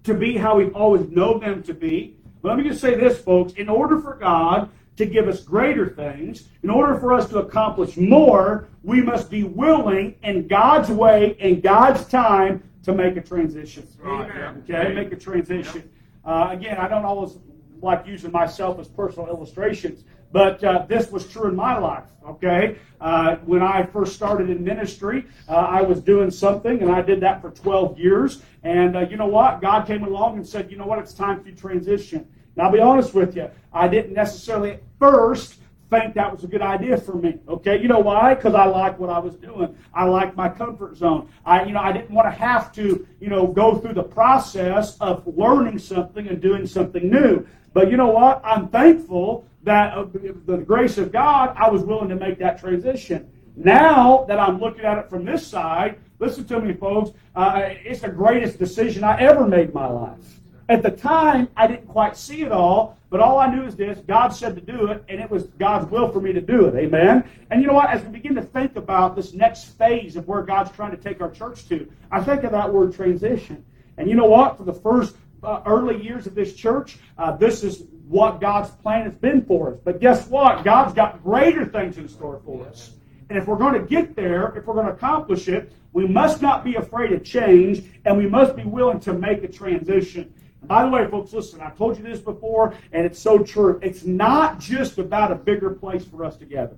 to 0.03 0.13
be 0.13 0.37
how 0.37 0.57
we've 0.57 0.75
always 0.75 1.09
known 1.09 1.39
them 1.39 1.63
to 1.63 1.73
be. 1.73 2.17
But 2.41 2.49
let 2.49 2.57
me 2.57 2.69
just 2.69 2.81
say 2.81 2.95
this, 2.95 3.19
folks. 3.19 3.53
In 3.53 3.69
order 3.69 3.99
for 3.99 4.15
God 4.15 4.69
to 4.97 5.05
give 5.05 5.27
us 5.27 5.41
greater 5.41 5.89
things, 5.89 6.47
in 6.63 6.69
order 6.69 6.99
for 6.99 7.13
us 7.13 7.27
to 7.29 7.39
accomplish 7.39 7.97
more, 7.97 8.69
we 8.83 9.01
must 9.01 9.29
be 9.29 9.43
willing 9.43 10.15
in 10.23 10.47
God's 10.47 10.89
way, 10.89 11.35
in 11.39 11.59
God's 11.59 12.05
time, 12.05 12.63
to 12.83 12.93
make 12.93 13.17
a 13.17 13.21
transition. 13.21 13.87
Okay? 14.05 14.93
Make 14.93 15.11
a 15.11 15.15
transition. 15.15 15.89
Uh, 16.23 16.49
again, 16.51 16.77
I 16.77 16.87
don't 16.87 17.05
always 17.05 17.37
like 17.81 18.05
using 18.05 18.31
myself 18.31 18.79
as 18.79 18.87
personal 18.87 19.27
illustrations, 19.27 20.03
but 20.35 20.61
uh, 20.65 20.85
this 20.89 21.09
was 21.11 21.25
true 21.25 21.47
in 21.47 21.55
my 21.55 21.77
life. 21.77 22.03
Okay, 22.27 22.75
uh, 22.99 23.37
when 23.45 23.61
I 23.61 23.83
first 23.83 24.15
started 24.15 24.49
in 24.49 24.65
ministry, 24.65 25.23
uh, 25.47 25.53
I 25.53 25.81
was 25.81 26.01
doing 26.01 26.29
something, 26.29 26.81
and 26.81 26.91
I 26.91 27.01
did 27.01 27.21
that 27.21 27.41
for 27.41 27.51
12 27.51 27.97
years. 27.97 28.41
And 28.63 28.97
uh, 28.97 29.07
you 29.09 29.15
know 29.15 29.27
what? 29.27 29.61
God 29.61 29.87
came 29.87 30.03
along 30.03 30.35
and 30.35 30.45
said, 30.45 30.69
"You 30.69 30.75
know 30.75 30.87
what? 30.87 30.99
It's 30.99 31.13
time 31.13 31.39
for 31.39 31.47
you 31.47 31.55
to 31.55 31.61
transition." 31.61 32.27
Now, 32.57 32.65
I'll 32.65 32.71
be 32.73 32.81
honest 32.81 33.13
with 33.13 33.37
you. 33.37 33.49
I 33.71 33.87
didn't 33.87 34.13
necessarily 34.13 34.71
at 34.71 34.81
first 34.99 35.55
think 35.89 36.15
that 36.15 36.31
was 36.31 36.43
a 36.43 36.47
good 36.47 36.61
idea 36.61 36.97
for 36.97 37.15
me. 37.15 37.39
Okay, 37.47 37.81
you 37.81 37.87
know 37.87 37.99
why? 37.99 38.33
Because 38.33 38.55
I 38.55 38.65
liked 38.65 38.99
what 38.99 39.09
I 39.09 39.19
was 39.19 39.35
doing. 39.35 39.75
I 39.93 40.05
liked 40.05 40.35
my 40.35 40.49
comfort 40.49 40.97
zone. 40.97 41.29
I, 41.45 41.63
you 41.63 41.73
know, 41.73 41.79
I 41.79 41.91
didn't 41.91 42.11
want 42.11 42.27
to 42.27 42.31
have 42.31 42.71
to, 42.73 43.07
you 43.19 43.29
know, 43.29 43.47
go 43.47 43.77
through 43.77 43.93
the 43.93 44.03
process 44.03 44.97
of 44.99 45.25
learning 45.27 45.79
something 45.79 46.27
and 46.27 46.41
doing 46.41 46.65
something 46.65 47.09
new. 47.09 47.45
But 47.73 47.91
you 47.91 47.97
know 47.97 48.07
what? 48.07 48.41
I'm 48.43 48.69
thankful 48.69 49.45
that 49.63 49.97
uh, 49.97 50.05
the 50.45 50.57
grace 50.57 50.97
of 50.97 51.11
God, 51.11 51.53
I 51.57 51.69
was 51.69 51.83
willing 51.83 52.09
to 52.09 52.15
make 52.15 52.39
that 52.39 52.59
transition. 52.59 53.31
Now 53.55 54.25
that 54.27 54.39
I'm 54.39 54.59
looking 54.59 54.85
at 54.85 54.97
it 54.97 55.09
from 55.09 55.25
this 55.25 55.45
side, 55.45 55.99
listen 56.19 56.45
to 56.45 56.59
me, 56.59 56.73
folks. 56.73 57.11
Uh, 57.35 57.61
it's 57.83 58.01
the 58.01 58.09
greatest 58.09 58.59
decision 58.59 59.03
I 59.03 59.19
ever 59.19 59.47
made 59.47 59.69
in 59.69 59.73
my 59.73 59.87
life. 59.87 60.39
At 60.67 60.81
the 60.81 60.89
time, 60.89 61.47
I 61.55 61.67
didn't 61.67 61.87
quite 61.87 62.17
see 62.17 62.41
it 62.41 62.51
all, 62.51 62.97
but 63.11 63.19
all 63.19 63.37
I 63.39 63.53
knew 63.53 63.63
is 63.63 63.75
this 63.75 63.99
God 64.07 64.29
said 64.29 64.55
to 64.55 64.61
do 64.61 64.87
it, 64.87 65.03
and 65.07 65.21
it 65.21 65.29
was 65.29 65.43
God's 65.59 65.89
will 65.91 66.11
for 66.11 66.19
me 66.19 66.33
to 66.33 66.41
do 66.41 66.65
it. 66.65 66.75
Amen? 66.75 67.23
And 67.51 67.61
you 67.61 67.67
know 67.67 67.73
what? 67.73 67.89
As 67.89 68.03
we 68.03 68.09
begin 68.09 68.33
to 68.35 68.41
think 68.41 68.75
about 68.75 69.15
this 69.15 69.33
next 69.33 69.77
phase 69.77 70.15
of 70.15 70.27
where 70.27 70.41
God's 70.41 70.71
trying 70.71 70.91
to 70.91 70.97
take 70.97 71.21
our 71.21 71.29
church 71.29 71.67
to, 71.69 71.89
I 72.11 72.23
think 72.23 72.43
of 72.43 72.51
that 72.51 72.73
word 72.73 72.95
transition. 72.95 73.63
And 73.97 74.09
you 74.09 74.15
know 74.15 74.25
what? 74.25 74.57
For 74.57 74.63
the 74.63 74.73
first 74.73 75.15
uh, 75.43 75.61
early 75.67 76.03
years 76.03 76.25
of 76.25 76.33
this 76.33 76.55
church, 76.55 76.97
uh, 77.17 77.31
this 77.37 77.63
is 77.63 77.83
what 78.07 78.41
God's 78.41 78.71
plan 78.71 79.03
has 79.03 79.13
been 79.13 79.45
for 79.45 79.73
us. 79.73 79.79
But 79.83 79.99
guess 79.99 80.27
what? 80.27 80.63
God's 80.63 80.93
got 80.93 81.23
greater 81.23 81.65
things 81.65 81.97
in 81.97 82.09
store 82.09 82.41
for 82.43 82.65
us. 82.65 82.91
And 83.29 83.37
if 83.37 83.47
we're 83.47 83.57
going 83.57 83.73
to 83.73 83.87
get 83.87 84.15
there, 84.15 84.53
if 84.55 84.65
we're 84.65 84.73
going 84.73 84.87
to 84.87 84.93
accomplish 84.93 85.47
it, 85.47 85.71
we 85.93 86.07
must 86.07 86.41
not 86.41 86.63
be 86.63 86.75
afraid 86.75 87.13
of 87.13 87.23
change, 87.23 87.83
and 88.03 88.17
we 88.17 88.27
must 88.27 88.55
be 88.55 88.63
willing 88.63 88.99
to 89.01 89.13
make 89.13 89.43
a 89.43 89.47
transition. 89.47 90.33
By 90.67 90.83
the 90.83 90.89
way, 90.89 91.07
folks, 91.07 91.33
listen, 91.33 91.61
I've 91.61 91.77
told 91.77 91.97
you 91.97 92.03
this 92.03 92.19
before, 92.19 92.73
and 92.91 93.05
it's 93.05 93.19
so 93.19 93.39
true. 93.39 93.79
It's 93.81 94.03
not 94.03 94.59
just 94.59 94.97
about 94.97 95.31
a 95.31 95.35
bigger 95.35 95.69
place 95.69 96.05
for 96.05 96.23
us 96.23 96.37
to 96.37 96.45
gather. 96.45 96.75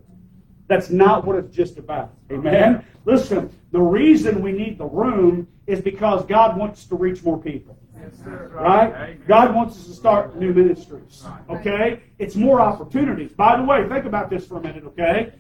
That's 0.68 0.90
not 0.90 1.26
what 1.26 1.38
it's 1.38 1.56
just 1.56 1.78
about. 1.78 2.14
Amen? 2.32 2.86
Listen, 3.06 3.50
the 3.72 3.82
reason 3.82 4.42
we 4.42 4.52
need 4.52 4.78
the 4.78 4.86
room 4.86 5.48
is 5.66 5.80
because 5.82 6.26
God 6.26 6.58
wants 6.58 6.86
to 6.86 6.96
reach 6.96 7.24
more 7.24 7.38
people. 7.42 7.78
Right? 8.26 9.26
God 9.28 9.56
wants 9.56 9.78
us 9.78 9.86
to 9.88 9.94
start 9.94 10.38
new 10.38 10.54
ministries. 10.54 11.26
Okay? 11.50 12.02
It's 12.20 12.36
more 12.36 12.60
opportunities. 12.60 13.32
By 13.32 13.58
the 13.58 13.64
way, 13.64 13.88
think 13.88 14.06
about 14.06 14.30
this 14.30 14.46
for 14.46 14.58
a 14.58 14.62
minute, 14.62 14.84
okay? 14.86 15.34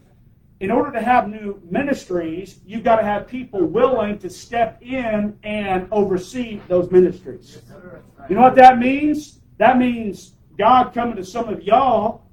In 0.59 0.71
order 0.71 0.91
to 0.91 1.01
have 1.01 1.29
new 1.29 1.61
ministries, 1.69 2.59
you've 2.65 2.83
got 2.83 2.95
to 2.95 3.03
have 3.03 3.27
people 3.27 3.63
willing 3.63 4.17
to 4.19 4.29
step 4.29 4.81
in 4.81 5.37
and 5.43 5.87
oversee 5.91 6.59
those 6.67 6.89
ministries. 6.89 7.61
You 8.27 8.35
know 8.35 8.41
what 8.41 8.55
that 8.55 8.79
means? 8.79 9.39
That 9.59 9.77
means 9.77 10.33
God 10.57 10.95
coming 10.95 11.15
to 11.17 11.23
some 11.23 11.47
of 11.47 11.61
y'all, 11.61 12.23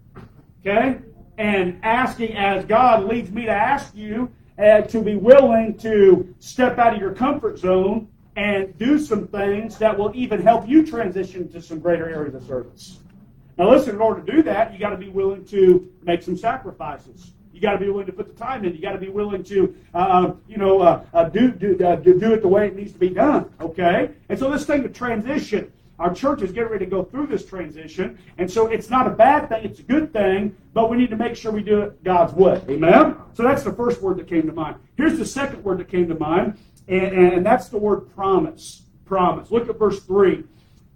okay, 0.60 1.00
and 1.36 1.78
asking 1.82 2.34
as 2.34 2.64
God 2.64 3.04
leads 3.04 3.30
me 3.30 3.44
to 3.44 3.50
ask 3.50 3.94
you 3.94 4.30
uh, 4.58 4.82
to 4.82 5.02
be 5.02 5.16
willing 5.16 5.76
to 5.78 6.34
step 6.38 6.78
out 6.78 6.94
of 6.94 7.00
your 7.00 7.12
comfort 7.12 7.58
zone 7.58 8.08
and 8.36 8.76
do 8.78 8.98
some 8.98 9.28
things 9.28 9.76
that 9.78 9.96
will 9.96 10.12
even 10.14 10.40
help 10.40 10.66
you 10.66 10.86
transition 10.86 11.50
to 11.52 11.60
some 11.60 11.78
greater 11.78 12.08
areas 12.08 12.34
of 12.34 12.44
service. 12.44 13.00
Now, 13.58 13.70
listen, 13.70 13.96
in 13.96 14.00
order 14.00 14.22
to 14.22 14.32
do 14.32 14.42
that, 14.44 14.72
you 14.72 14.78
got 14.78 14.90
to 14.90 14.96
be 14.96 15.10
willing 15.10 15.44
to 15.46 15.88
make 16.02 16.22
some 16.22 16.36
sacrifices. 16.36 17.33
You 17.54 17.60
got 17.60 17.72
to 17.72 17.78
be 17.78 17.88
willing 17.88 18.06
to 18.06 18.12
put 18.12 18.26
the 18.26 18.34
time 18.34 18.64
in. 18.64 18.74
You 18.74 18.82
got 18.82 18.92
to 18.92 18.98
be 18.98 19.08
willing 19.08 19.44
to, 19.44 19.76
uh, 19.94 20.32
you 20.48 20.56
know, 20.56 20.80
uh, 20.80 21.04
uh, 21.14 21.28
do 21.28 21.52
do, 21.52 21.78
uh, 21.86 21.94
do 21.94 22.18
do 22.18 22.34
it 22.34 22.42
the 22.42 22.48
way 22.48 22.66
it 22.66 22.74
needs 22.74 22.92
to 22.92 22.98
be 22.98 23.10
done. 23.10 23.48
Okay, 23.60 24.10
and 24.28 24.36
so 24.36 24.50
this 24.50 24.66
thing 24.66 24.84
of 24.84 24.92
transition, 24.92 25.72
our 26.00 26.12
church 26.12 26.42
is 26.42 26.50
getting 26.50 26.72
ready 26.72 26.84
to 26.84 26.90
go 26.90 27.04
through 27.04 27.28
this 27.28 27.46
transition, 27.46 28.18
and 28.38 28.50
so 28.50 28.66
it's 28.66 28.90
not 28.90 29.06
a 29.06 29.10
bad 29.10 29.48
thing; 29.48 29.64
it's 29.64 29.78
a 29.78 29.84
good 29.84 30.12
thing. 30.12 30.56
But 30.72 30.90
we 30.90 30.96
need 30.96 31.10
to 31.10 31.16
make 31.16 31.36
sure 31.36 31.52
we 31.52 31.62
do 31.62 31.82
it 31.82 32.02
God's 32.02 32.32
way. 32.32 32.60
Amen. 32.68 33.16
So 33.34 33.44
that's 33.44 33.62
the 33.62 33.72
first 33.72 34.02
word 34.02 34.16
that 34.16 34.26
came 34.26 34.46
to 34.46 34.52
mind. 34.52 34.74
Here's 34.96 35.16
the 35.16 35.24
second 35.24 35.62
word 35.62 35.78
that 35.78 35.88
came 35.88 36.08
to 36.08 36.16
mind, 36.16 36.58
and, 36.88 37.34
and 37.34 37.46
that's 37.46 37.68
the 37.68 37.78
word 37.78 38.12
promise. 38.16 38.82
Promise. 39.04 39.52
Look 39.52 39.68
at 39.68 39.78
verse 39.78 40.00
three. 40.00 40.42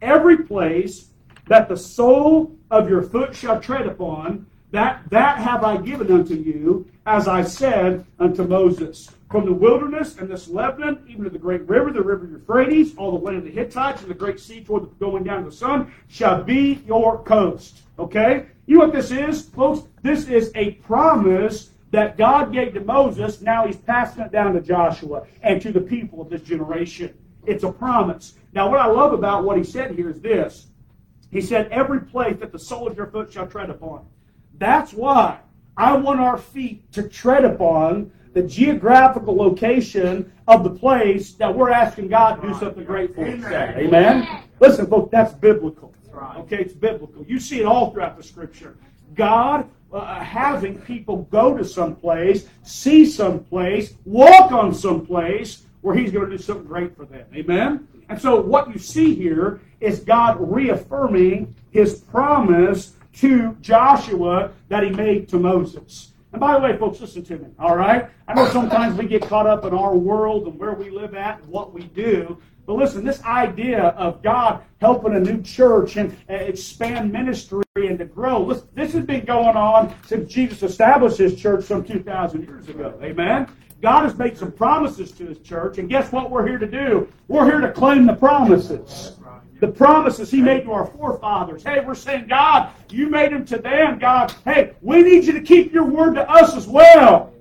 Every 0.03 0.39
place 0.39 1.11
that 1.47 1.69
the 1.69 1.77
sole 1.77 2.57
of 2.69 2.91
your 2.91 3.03
foot 3.03 3.37
shall 3.37 3.61
tread 3.61 3.87
upon 3.87 4.47
that, 4.71 5.03
that 5.11 5.39
have 5.39 5.65
I 5.65 5.79
given 5.79 6.13
unto 6.13 6.35
you, 6.35 6.91
as 7.07 7.27
I 7.27 7.43
said 7.43 8.05
unto 8.19 8.45
Moses. 8.45 9.11
From 9.31 9.45
the 9.45 9.53
wilderness 9.53 10.17
and 10.19 10.29
this 10.29 10.49
Lebanon, 10.49 11.05
even 11.09 11.25
to 11.25 11.31
the 11.31 11.39
great 11.39 11.69
river, 11.69 11.93
the 11.93 12.03
river 12.03 12.27
Euphrates, 12.27 12.97
all 12.97 13.19
the 13.19 13.25
land 13.25 13.39
of 13.39 13.45
the 13.45 13.51
Hittites, 13.51 14.03
and 14.03 14.11
the 14.11 14.15
great 14.15 14.41
sea 14.41 14.63
toward 14.63 14.85
the 14.85 15.05
going 15.05 15.25
down 15.25 15.41
of 15.41 15.45
the 15.47 15.53
sun, 15.53 15.93
shall 16.09 16.43
be 16.43 16.83
your 16.87 17.23
coast. 17.25 17.83
Okay? 17.99 18.47
You 18.67 18.79
know 18.79 18.87
what 18.87 18.95
this 18.95 19.11
is, 19.11 19.43
folks? 19.43 19.87
This 20.03 20.29
is 20.29 20.51
a 20.55 20.73
promise 20.73 21.71
that 21.91 22.17
God 22.19 22.53
gave 22.53 22.75
to 22.75 22.81
Moses. 22.81 23.41
Now 23.41 23.67
he's 23.67 23.77
passing 23.77 24.23
it 24.23 24.33
down 24.33 24.55
to 24.55 24.61
Joshua 24.61 25.27
and 25.43 25.61
to 25.63 25.73
the 25.73 25.81
people 25.81 26.21
of 26.21 26.29
this 26.29 26.43
generation. 26.43 27.15
It's 27.47 27.65
a 27.65 27.73
promise. 27.73 28.35
Now, 28.53 28.71
what 28.71 28.81
I 28.81 28.87
love 28.87 29.13
about 29.13 29.45
what 29.45 29.57
he 29.57 29.65
said 29.65 29.95
here 29.95 30.11
is 30.11 30.21
this. 30.21 30.67
He 31.31 31.41
said, 31.41 31.69
Every 31.71 32.01
place 32.01 32.37
that 32.41 32.53
the 32.53 32.59
sole 32.59 32.89
of 32.89 32.97
your 32.97 33.07
foot 33.07 33.33
shall 33.33 33.47
tread 33.47 33.71
upon. 33.71 34.07
That's 34.59 34.93
why 34.93 35.39
I 35.77 35.97
want 35.97 36.21
our 36.21 36.39
feet 36.39 36.91
to 36.93 37.09
tread 37.09 37.45
upon 37.45 38.11
the 38.35 38.43
geographical 38.43 39.35
location 39.35 40.33
of 40.47 40.65
the 40.65 40.71
place 40.71 41.33
that 41.35 41.55
we're 41.55 41.71
asking 41.71 42.09
God 42.09 42.41
to 42.41 42.49
do 42.49 42.55
something 42.55 42.85
great 42.85 43.15
for 43.15 43.27
us. 43.27 43.45
Amen? 43.53 44.43
Listen, 44.61 44.87
folks, 44.87 45.11
that's 45.11 45.33
biblical. 45.35 45.95
Okay, 46.37 46.59
it's 46.59 46.75
biblical. 46.75 47.25
You 47.27 47.39
see 47.39 47.61
it 47.61 47.67
all 47.67 47.93
throughout 47.93 48.17
the 48.17 48.23
scripture. 48.23 48.77
God 49.15 49.69
uh, 49.93 50.21
having 50.21 50.81
people 50.81 51.23
go 51.31 51.57
to 51.57 51.65
some 51.65 51.95
place, 51.95 52.49
see 52.63 53.07
some 53.07 53.45
place, 53.45 53.95
walk 54.05 54.53
on 54.53 54.75
some 54.75 55.07
place 55.07 55.63
where 55.81 55.95
He's 55.95 56.11
going 56.11 56.29
to 56.29 56.37
do 56.37 56.43
something 56.43 56.67
great 56.67 56.97
for 56.97 57.05
them. 57.05 57.27
Amen? 57.35 57.89
And 58.09 58.21
so 58.21 58.41
what 58.41 58.73
you 58.73 58.79
see 58.79 59.15
here 59.15 59.61
is 59.81 60.01
God 60.01 60.37
reaffirming 60.41 61.55
His 61.71 62.01
promise 62.01 62.95
to 63.19 63.57
Joshua 63.61 64.53
that 64.69 64.83
he 64.83 64.91
made 64.91 65.29
to 65.29 65.39
Moses. 65.39 66.13
And 66.33 66.41
by 66.41 66.55
the 66.55 66.61
way, 66.61 66.77
folks, 66.77 67.01
listen 67.01 67.25
to 67.25 67.39
me, 67.39 67.49
all 67.59 67.77
right? 67.77 68.09
I 68.27 68.35
know 68.35 68.47
sometimes 68.49 68.99
we 68.99 69.07
get 69.07 69.23
caught 69.23 69.47
up 69.47 69.65
in 69.65 69.73
our 69.73 69.97
world 69.97 70.47
and 70.47 70.59
where 70.59 70.75
we 70.75 70.91
live 70.91 71.15
at 71.15 71.41
and 71.41 71.49
what 71.49 71.73
we 71.73 71.85
do. 71.85 72.39
But 72.67 72.75
listen, 72.75 73.03
this 73.03 73.23
idea 73.25 73.81
of 73.97 74.23
God 74.23 74.63
helping 74.79 75.15
a 75.15 75.21
new 75.21 75.41
church 75.43 75.97
and 75.97 76.15
expand 76.29 77.11
ministry 77.11 77.63
and 77.77 77.99
to 77.99 78.05
grow, 78.05 78.53
this 78.75 78.93
has 78.93 79.05
been 79.07 79.25
going 79.25 79.57
on 79.57 79.95
since 80.05 80.31
Jesus 80.31 80.63
established 80.63 81.17
his 81.17 81.35
church 81.35 81.65
some 81.65 81.83
2,000 81.83 82.43
years 82.43 82.69
ago. 82.69 82.99
Amen? 83.03 83.49
God 83.81 84.03
has 84.03 84.19
made 84.19 84.37
some 84.37 84.53
promises 84.53 85.13
to 85.13 85.27
his 85.27 85.39
church, 85.39 85.79
and 85.79 85.89
guess 85.89 86.13
what 86.13 86.31
we're 86.31 86.47
here 86.47 86.59
to 86.59 86.67
do? 86.67 87.09
We're 87.29 87.47
here 87.47 87.61
to 87.61 87.73
claim 87.73 88.07
the 88.07 88.15
promises 88.15 89.18
the 89.61 89.69
promises 89.69 90.31
he 90.31 90.41
made 90.41 90.65
to 90.65 90.73
our 90.73 90.87
forefathers. 90.87 91.63
Hey, 91.63 91.81
we're 91.81 91.95
saying, 91.95 92.29
God, 92.29 92.71
you 92.91 93.09
made 93.09 93.33
them 93.33 93.45
to 93.47 93.59
them, 93.59 93.99
God. 93.99 94.33
Hey, 94.45 94.75
we 94.83 95.03
need 95.03 95.25
you 95.25 95.33
to 95.33 95.41
keep 95.41 95.73
your 95.73 95.85
word 95.85 96.15
to 96.15 96.31
us 96.31 96.55
as 96.57 96.67
well. 96.67 97.33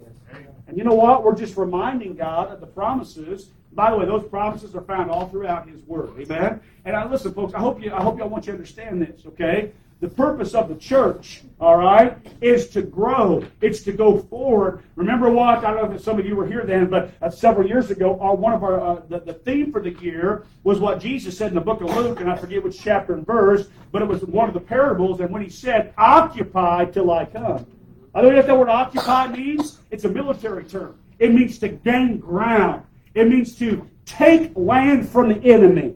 And 0.68 0.78
you 0.78 0.84
know 0.84 0.96
what? 0.96 1.24
We're 1.24 1.36
just 1.36 1.58
reminding 1.58 2.16
God 2.16 2.50
of 2.52 2.60
the 2.60 2.68
promises. 2.68 3.50
By 3.74 3.92
the 3.92 3.98
way, 3.98 4.06
those 4.06 4.28
promises 4.28 4.76
are 4.76 4.82
found 4.82 5.12
all 5.12 5.28
throughout 5.30 5.70
His 5.70 5.82
Word. 5.84 6.20
Amen. 6.20 6.60
And 6.86 6.96
I 6.96 7.08
listen, 7.08 7.34
folks. 7.34 7.54
I 7.54 7.60
hope 7.60 7.82
you. 7.82 7.94
I 7.94 8.02
hope 8.02 8.18
y'all 8.18 8.30
want 8.30 8.46
you 8.46 8.54
to 8.54 8.58
understand 8.58 9.02
this. 9.02 9.26
Okay. 9.28 9.72
The 10.00 10.08
purpose 10.08 10.54
of 10.54 10.70
the 10.70 10.76
church, 10.76 11.42
all 11.60 11.78
right, 11.78 12.18
is 12.40 12.70
to 12.70 12.84
grow. 12.84 13.44
It's 13.62 13.82
to 13.82 13.92
go 13.92 14.20
forward. 14.20 14.84
Remember 14.96 15.32
what? 15.32 15.66
I 15.66 15.74
don't 15.74 15.90
know 15.90 15.96
if 15.96 16.04
some 16.04 16.20
of 16.20 16.26
you 16.26 16.36
were 16.36 16.46
here 16.46 16.64
then, 16.66 16.86
but 16.88 17.12
uh, 17.20 17.32
several 17.32 17.68
years 17.68 17.90
ago, 17.90 18.20
our, 18.20 18.36
one 18.36 18.54
of 18.54 18.64
our 18.64 18.80
uh, 18.80 19.02
the, 19.10 19.22
the 19.22 19.34
theme 19.34 19.72
for 19.72 19.82
the 19.82 19.94
year 19.94 20.46
was 20.64 20.80
what 20.80 21.00
Jesus 21.00 21.36
said 21.36 21.50
in 21.50 21.56
the 21.56 21.62
book 21.62 21.82
of 21.82 21.90
Luke, 21.96 22.20
and 22.20 22.30
I 22.30 22.36
forget 22.36 22.64
which 22.64 22.80
chapter 22.80 23.14
and 23.14 23.26
verse, 23.26 23.70
but 23.92 24.04
it 24.04 24.08
was 24.08 24.24
one 24.24 24.48
of 24.48 24.54
the 24.54 24.60
parables. 24.60 25.20
And 25.20 25.32
when 25.32 25.42
he 25.42 25.50
said, 25.50 25.96
"Occupy 25.98 26.86
till 26.86 27.10
I 27.10 27.26
come," 27.26 27.66
I 28.14 28.22
don't 28.22 28.32
know 28.32 28.38
what 28.38 28.46
that 28.46 28.58
word 28.58 28.70
"occupy" 28.70 29.28
means. 29.30 29.80
It's 29.90 30.06
a 30.06 30.10
military 30.10 30.66
term. 30.66 31.00
It 31.18 31.34
means 31.34 31.58
to 31.60 31.70
gain 31.70 32.20
ground. 32.20 32.84
It 33.16 33.28
means 33.28 33.56
to 33.58 33.90
take 34.06 34.52
land 34.56 35.10
from 35.10 35.30
the 35.30 35.44
enemy. 35.44 35.96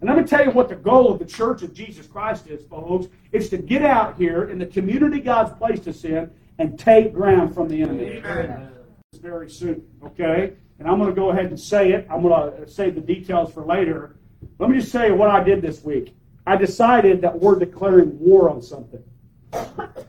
And 0.00 0.08
let 0.08 0.16
me 0.16 0.24
tell 0.24 0.44
you 0.44 0.50
what 0.50 0.68
the 0.68 0.76
goal 0.76 1.12
of 1.12 1.18
the 1.18 1.26
church 1.26 1.62
of 1.62 1.74
Jesus 1.74 2.06
Christ 2.06 2.46
is, 2.46 2.64
folks. 2.66 3.08
It's 3.32 3.50
to 3.50 3.58
get 3.58 3.82
out 3.82 4.16
here 4.16 4.48
in 4.48 4.58
the 4.58 4.66
community 4.66 5.20
God's 5.20 5.52
placed 5.58 5.86
us 5.88 6.04
in 6.04 6.30
and 6.58 6.78
take 6.78 7.12
ground 7.12 7.54
from 7.54 7.68
the 7.68 7.82
enemy. 7.82 8.22
Amen. 8.24 8.70
Very 9.20 9.50
soon, 9.50 9.86
okay? 10.02 10.54
And 10.78 10.88
I'm 10.88 10.98
going 10.98 11.10
to 11.10 11.14
go 11.14 11.30
ahead 11.30 11.46
and 11.46 11.60
say 11.60 11.92
it. 11.92 12.06
I'm 12.10 12.22
going 12.22 12.56
to 12.56 12.66
save 12.68 12.94
the 12.94 13.02
details 13.02 13.52
for 13.52 13.64
later. 13.64 14.16
Let 14.58 14.70
me 14.70 14.78
just 14.78 14.90
say 14.90 15.10
what 15.10 15.28
I 15.28 15.42
did 15.44 15.60
this 15.60 15.84
week. 15.84 16.16
I 16.46 16.56
decided 16.56 17.20
that 17.20 17.38
we're 17.38 17.58
declaring 17.58 18.18
war 18.18 18.48
on 18.48 18.62
something. 18.62 19.02
You 19.52 19.60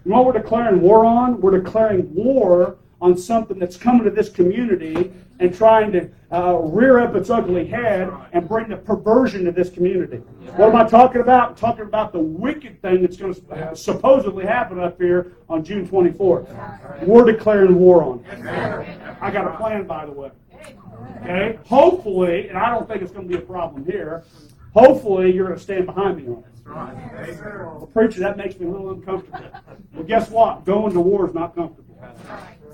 know 0.05 0.21
what 0.21 0.25
we're 0.27 0.41
declaring 0.41 0.81
war 0.81 1.03
on? 1.03 1.41
We're 1.41 1.59
declaring 1.59 2.13
war 2.13 2.77
on 3.01 3.17
something 3.17 3.57
that's 3.57 3.77
coming 3.77 4.03
to 4.03 4.11
this 4.11 4.29
community 4.29 5.11
and 5.39 5.55
trying 5.55 5.91
to 5.91 6.09
uh, 6.31 6.55
rear 6.55 6.99
up 6.99 7.15
its 7.15 7.31
ugly 7.31 7.65
head 7.65 8.13
and 8.31 8.47
bring 8.47 8.69
the 8.69 8.77
perversion 8.77 9.43
to 9.45 9.51
this 9.51 9.71
community. 9.71 10.17
What 10.55 10.69
am 10.69 10.75
I 10.75 10.87
talking 10.87 11.21
about? 11.21 11.49
I'm 11.49 11.55
talking 11.55 11.85
about 11.85 12.13
the 12.13 12.19
wicked 12.19 12.79
thing 12.81 13.01
that's 13.01 13.17
going 13.17 13.33
to 13.33 13.75
supposedly 13.75 14.45
happen 14.45 14.79
up 14.79 15.01
here 15.01 15.33
on 15.49 15.63
June 15.63 15.87
24th. 15.87 17.03
We're 17.03 17.25
declaring 17.25 17.75
war 17.75 18.03
on 18.03 18.23
it. 18.25 18.45
I 19.19 19.31
got 19.31 19.47
a 19.47 19.57
plan, 19.57 19.87
by 19.87 20.05
the 20.05 20.11
way. 20.11 20.29
Okay? 21.23 21.59
Hopefully, 21.65 22.49
and 22.49 22.57
I 22.57 22.69
don't 22.69 22.87
think 22.87 23.01
it's 23.01 23.11
going 23.11 23.27
to 23.27 23.37
be 23.37 23.41
a 23.41 23.45
problem 23.45 23.83
here, 23.83 24.23
hopefully 24.75 25.33
you're 25.33 25.47
going 25.47 25.57
to 25.57 25.63
stand 25.63 25.87
behind 25.87 26.17
me 26.17 26.27
on 26.27 26.43
it. 26.43 26.45
Well, 27.41 27.89
preacher, 27.91 28.19
that 28.19 28.37
makes 28.37 28.59
me 28.59 28.67
a 28.67 28.69
little 28.69 28.91
uncomfortable. 28.91 29.39
Well, 29.93 30.03
guess 30.03 30.29
what? 30.29 30.65
Going 30.65 30.93
to 30.93 31.01
war 31.01 31.27
is 31.27 31.33
not 31.33 31.55
comfortable. 31.55 31.97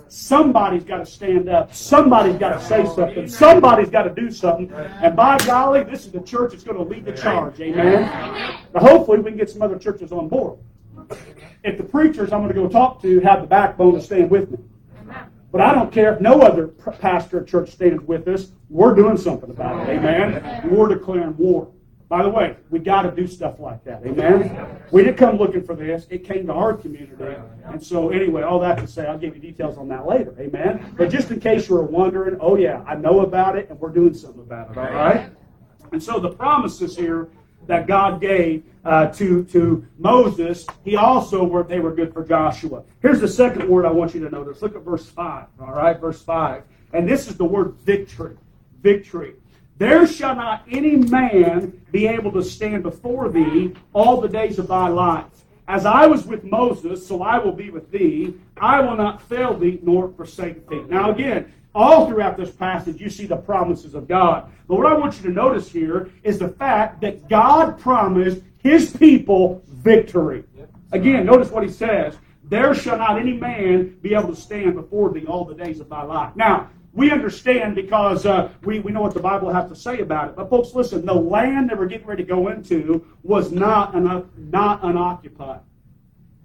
Somebody's 0.10 0.84
got 0.84 0.98
to 0.98 1.06
stand 1.06 1.50
up. 1.50 1.74
Somebody's 1.74 2.38
got 2.38 2.60
to 2.60 2.66
say 2.66 2.86
something. 2.86 3.28
Somebody's 3.28 3.90
got 3.90 4.04
to 4.04 4.14
do 4.14 4.32
something. 4.32 4.72
And 4.74 5.16
by 5.16 5.38
golly, 5.40 5.84
this 5.84 6.06
is 6.06 6.12
the 6.12 6.22
church 6.22 6.52
that's 6.52 6.64
going 6.64 6.78
to 6.78 6.84
lead 6.84 7.06
the 7.06 7.14
charge. 7.14 7.60
Amen. 7.60 8.02
Now, 8.74 8.80
hopefully, 8.80 9.20
we 9.20 9.32
can 9.32 9.38
get 9.38 9.50
some 9.50 9.62
other 9.62 9.78
churches 9.78 10.12
on 10.12 10.28
board. 10.28 10.58
If 11.64 11.78
the 11.78 11.84
preachers 11.84 12.32
I'm 12.32 12.42
going 12.42 12.54
to 12.54 12.60
go 12.60 12.68
talk 12.68 13.02
to 13.02 13.20
have 13.22 13.42
the 13.42 13.48
backbone 13.48 13.94
to 13.94 14.02
stand 14.02 14.30
with 14.30 14.52
me. 14.52 14.58
But 15.52 15.62
I 15.62 15.74
don't 15.74 15.92
care 15.92 16.14
if 16.14 16.22
no 16.22 16.42
other 16.42 16.68
pastor 16.68 17.40
of 17.40 17.48
church 17.48 17.72
stands 17.72 18.04
with 18.04 18.28
us. 18.28 18.52
We're 18.70 18.94
doing 18.94 19.18
something 19.18 19.50
about 19.50 19.88
it. 19.88 19.98
Amen. 19.98 20.70
We're 20.70 20.90
declaring 20.90 21.36
war. 21.38 21.72
By 22.10 22.24
the 22.24 22.30
way, 22.30 22.56
we 22.70 22.80
got 22.80 23.02
to 23.02 23.12
do 23.12 23.28
stuff 23.28 23.60
like 23.60 23.84
that. 23.84 24.02
Amen? 24.06 24.80
We 24.92 25.04
didn't 25.04 25.18
come 25.18 25.38
looking 25.38 25.62
for 25.62 25.76
this. 25.76 26.08
It 26.10 26.24
came 26.24 26.48
to 26.48 26.54
our 26.54 26.74
community. 26.74 27.36
And 27.66 27.84
so, 27.84 28.10
anyway, 28.10 28.44
all 28.44 28.60
that 28.60 28.78
to 28.78 28.88
say, 28.88 29.06
I'll 29.06 29.18
give 29.18 29.36
you 29.36 29.42
details 29.42 29.78
on 29.78 29.90
that 29.90 30.08
later. 30.08 30.34
Amen? 30.40 30.96
But 30.98 31.10
just 31.10 31.32
in 31.32 31.42
case 31.42 31.68
you 31.68 31.76
were 31.76 31.84
wondering, 31.84 32.38
oh, 32.40 32.56
yeah, 32.56 32.82
I 32.88 32.96
know 32.96 33.22
about 33.22 33.58
it 33.58 33.70
and 33.70 33.78
we're 33.80 33.92
doing 33.92 34.14
something 34.14 34.42
about 34.42 34.72
it. 34.72 34.78
All 34.78 34.86
right? 34.86 35.30
And 35.92 36.02
so 36.02 36.20
the 36.20 36.32
promises 36.32 36.96
here 36.96 37.28
that 37.66 37.88
God 37.88 38.22
gave 38.22 38.64
uh, 38.86 39.08
to, 39.08 39.44
to 39.46 39.86
Moses, 39.98 40.66
he 40.86 40.96
also 40.96 41.44
were, 41.44 41.64
they 41.64 41.80
were 41.80 41.94
good 41.94 42.14
for 42.14 42.24
Joshua. 42.24 42.84
Here's 43.02 43.20
the 43.20 43.28
second 43.28 43.68
word 43.68 43.86
I 43.86 43.92
want 43.92 44.14
you 44.16 44.24
to 44.24 44.30
notice. 44.30 44.62
Look 44.62 44.78
at 44.78 44.82
verse 44.84 45.06
5. 45.06 45.48
All 45.60 45.74
right, 45.74 46.00
verse 46.00 46.22
5. 46.22 46.64
And 46.94 47.08
this 47.08 47.28
is 47.28 47.36
the 47.36 47.46
word 47.46 47.74
victory. 47.84 48.38
Victory. 48.82 49.34
There 49.78 50.08
shall 50.08 50.36
not 50.36 50.64
any 50.70 50.96
man 50.96 51.82
be 51.92 52.08
able 52.08 52.32
to 52.32 52.44
stand 52.44 52.84
before 52.84 53.30
thee 53.30 53.74
all 53.94 54.20
the 54.20 54.28
days 54.28 54.58
of 54.60 54.68
thy 54.68 54.88
life. 54.88 55.26
As 55.68 55.86
I 55.86 56.08
was 56.08 56.26
with 56.26 56.44
Moses, 56.44 57.06
so 57.06 57.22
I 57.22 57.38
will 57.38 57.52
be 57.52 57.70
with 57.70 57.92
thee. 57.92 58.34
I 58.56 58.80
will 58.80 58.96
not 58.96 59.22
fail 59.22 59.54
thee 59.54 59.80
nor 59.84 60.10
forsake 60.10 60.68
thee. 60.70 60.84
Now, 60.88 61.12
again, 61.12 61.54
all 61.76 62.08
throughout 62.08 62.38
this 62.38 62.52
passage, 62.52 63.00
you 63.00 63.10
see 63.10 63.28
the 63.28 63.36
promises 63.36 63.94
of 63.94 64.08
God. 64.08 64.50
But 64.68 64.78
what 64.78 64.88
I 64.88 64.94
want 64.94 65.18
you 65.18 65.24
to 65.24 65.30
notice 65.30 65.70
here 65.70 66.10
is 66.24 66.40
the 66.40 66.50
fact 66.50 67.02
that 67.02 67.30
God 67.30 67.78
promised 67.78 68.42
his 68.64 68.96
people 68.96 69.62
victory. 69.68 70.44
Again, 70.92 71.26
notice 71.26 71.52
what 71.52 71.64
he 71.64 71.70
says. 71.70 72.18
There 72.46 72.74
shall 72.74 72.98
not 72.98 73.20
any 73.20 73.34
man 73.34 73.98
be 74.02 74.16
able 74.16 74.30
to 74.30 74.36
stand 74.36 74.76
before 74.76 75.12
thee 75.12 75.26
all 75.28 75.44
the 75.44 75.54
days 75.54 75.82
of 75.82 75.90
thy 75.90 76.04
life. 76.04 76.34
Now, 76.36 76.70
we 76.98 77.12
understand 77.12 77.76
because 77.76 78.26
uh, 78.26 78.50
we, 78.64 78.80
we 78.80 78.92
know 78.92 79.02
what 79.04 79.14
the 79.14 79.20
Bible 79.20 79.54
has 79.54 79.70
to 79.70 79.76
say 79.76 80.00
about 80.00 80.30
it. 80.30 80.36
But 80.36 80.50
folks, 80.50 80.74
listen, 80.74 81.06
the 81.06 81.14
land 81.14 81.70
they 81.70 81.76
were 81.76 81.86
getting 81.86 82.08
ready 82.08 82.24
to 82.24 82.28
go 82.28 82.48
into 82.48 83.06
was 83.22 83.52
not, 83.52 83.94
un, 83.94 84.28
not 84.36 84.84
unoccupied. 84.84 85.60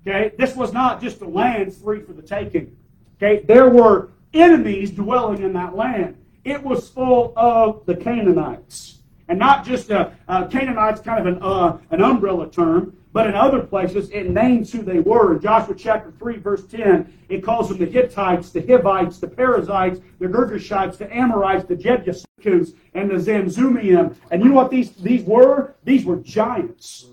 Okay? 0.06 0.32
This 0.36 0.54
was 0.54 0.74
not 0.74 1.00
just 1.00 1.22
a 1.22 1.26
land 1.26 1.72
free 1.72 2.02
for 2.02 2.12
the 2.12 2.20
taking. 2.20 2.76
Okay? 3.16 3.42
There 3.46 3.70
were 3.70 4.10
enemies 4.34 4.90
dwelling 4.90 5.42
in 5.42 5.54
that 5.54 5.74
land. 5.74 6.18
It 6.44 6.62
was 6.62 6.86
full 6.86 7.32
of 7.34 7.86
the 7.86 7.96
Canaanites. 7.96 8.98
And 9.28 9.38
not 9.38 9.64
just 9.64 9.90
uh, 9.90 10.10
uh, 10.28 10.48
Canaanites, 10.48 11.00
kind 11.00 11.26
of 11.26 11.34
an, 11.34 11.42
uh, 11.42 11.78
an 11.90 12.02
umbrella 12.02 12.50
term, 12.50 12.94
but 13.12 13.26
in 13.26 13.34
other 13.34 13.60
places 13.60 14.10
it 14.10 14.30
names 14.30 14.72
who 14.72 14.82
they 14.82 14.98
were. 14.98 15.34
In 15.34 15.40
Joshua 15.40 15.74
chapter 15.74 16.12
3, 16.18 16.36
verse 16.38 16.66
10, 16.66 17.20
it 17.28 17.44
calls 17.44 17.68
them 17.68 17.78
the 17.78 17.86
Hittites, 17.86 18.50
the 18.50 18.60
Hivites, 18.60 19.18
the 19.18 19.28
Perizzites, 19.28 20.00
the 20.18 20.26
Girgashites, 20.26 20.96
the 20.96 21.14
Amorites, 21.14 21.64
the 21.64 21.76
Jebusites, 21.76 22.72
and 22.94 23.10
the 23.10 23.14
Zamzummim. 23.14 24.16
And 24.30 24.42
you 24.42 24.48
know 24.48 24.54
what 24.54 24.70
these, 24.70 24.92
these 24.92 25.22
were? 25.24 25.74
These 25.84 26.04
were 26.04 26.16
giants. 26.16 27.06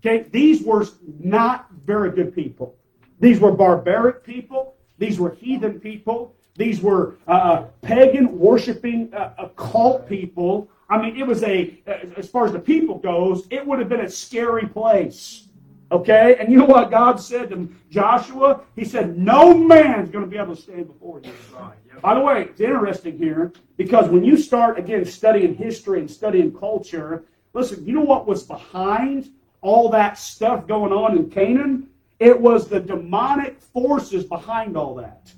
Okay, 0.00 0.28
these 0.30 0.62
were 0.62 0.86
not 1.18 1.68
very 1.84 2.10
good 2.10 2.34
people. 2.34 2.76
These 3.18 3.40
were 3.40 3.52
barbaric 3.52 4.24
people. 4.24 4.74
These 4.98 5.18
were 5.18 5.34
heathen 5.34 5.80
people. 5.80 6.34
These 6.54 6.80
were 6.80 7.16
uh, 7.26 7.30
uh 7.30 7.66
pagan, 7.82 8.38
worshiping, 8.38 9.12
uh, 9.12 9.34
occult 9.38 10.08
people. 10.08 10.70
I 10.88 11.00
mean, 11.02 11.16
it 11.16 11.26
was 11.26 11.42
a, 11.42 11.78
as 12.16 12.28
far 12.28 12.46
as 12.46 12.52
the 12.52 12.60
people 12.60 12.98
goes, 12.98 13.46
it 13.50 13.66
would 13.66 13.78
have 13.78 13.88
been 13.88 14.00
a 14.00 14.10
scary 14.10 14.66
place. 14.66 15.48
Okay? 15.90 16.36
And 16.38 16.50
you 16.50 16.58
know 16.58 16.64
what 16.64 16.90
God 16.90 17.20
said 17.20 17.50
to 17.50 17.68
Joshua? 17.90 18.60
He 18.74 18.84
said, 18.84 19.16
No 19.16 19.54
man's 19.54 20.10
going 20.10 20.24
to 20.24 20.30
be 20.30 20.36
able 20.36 20.54
to 20.54 20.62
stand 20.62 20.86
before 20.86 21.20
you. 21.20 21.32
Right. 21.54 21.74
Yep. 21.92 22.02
By 22.02 22.14
the 22.14 22.20
way, 22.20 22.42
it's 22.42 22.60
interesting 22.60 23.18
here 23.18 23.52
because 23.76 24.08
when 24.08 24.24
you 24.24 24.36
start, 24.36 24.78
again, 24.78 25.04
studying 25.04 25.54
history 25.54 26.00
and 26.00 26.10
studying 26.10 26.52
culture, 26.52 27.24
listen, 27.52 27.84
you 27.86 27.92
know 27.92 28.02
what 28.02 28.26
was 28.26 28.42
behind 28.42 29.30
all 29.62 29.88
that 29.90 30.18
stuff 30.18 30.66
going 30.66 30.92
on 30.92 31.16
in 31.16 31.30
Canaan? 31.30 31.88
It 32.18 32.40
was 32.40 32.68
the 32.68 32.80
demonic 32.80 33.60
forces 33.60 34.24
behind 34.24 34.76
all 34.76 34.94
that. 34.96 35.32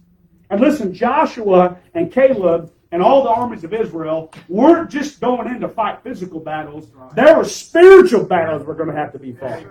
And 0.51 0.61
listen, 0.61 0.95
Joshua 0.95 1.77
and 1.95 2.11
Caleb 2.11 2.73
and 2.91 3.03
all 3.03 3.23
the 3.23 3.31
armies 3.31 3.65
of 3.65 3.75
Israel 3.75 4.33
weren't 4.49 4.91
just 4.91 5.21
going 5.21 5.49
in 5.49 5.61
to 5.61 5.69
fight 5.69 6.03
physical 6.03 6.41
battles. 6.41 6.91
There 7.15 7.37
were 7.37 7.45
spiritual 7.45 8.25
battles 8.25 8.67
were 8.67 8.75
going 8.75 8.89
to 8.89 8.97
have 8.97 9.13
to 9.13 9.19
be 9.19 9.33
fought. 9.33 9.65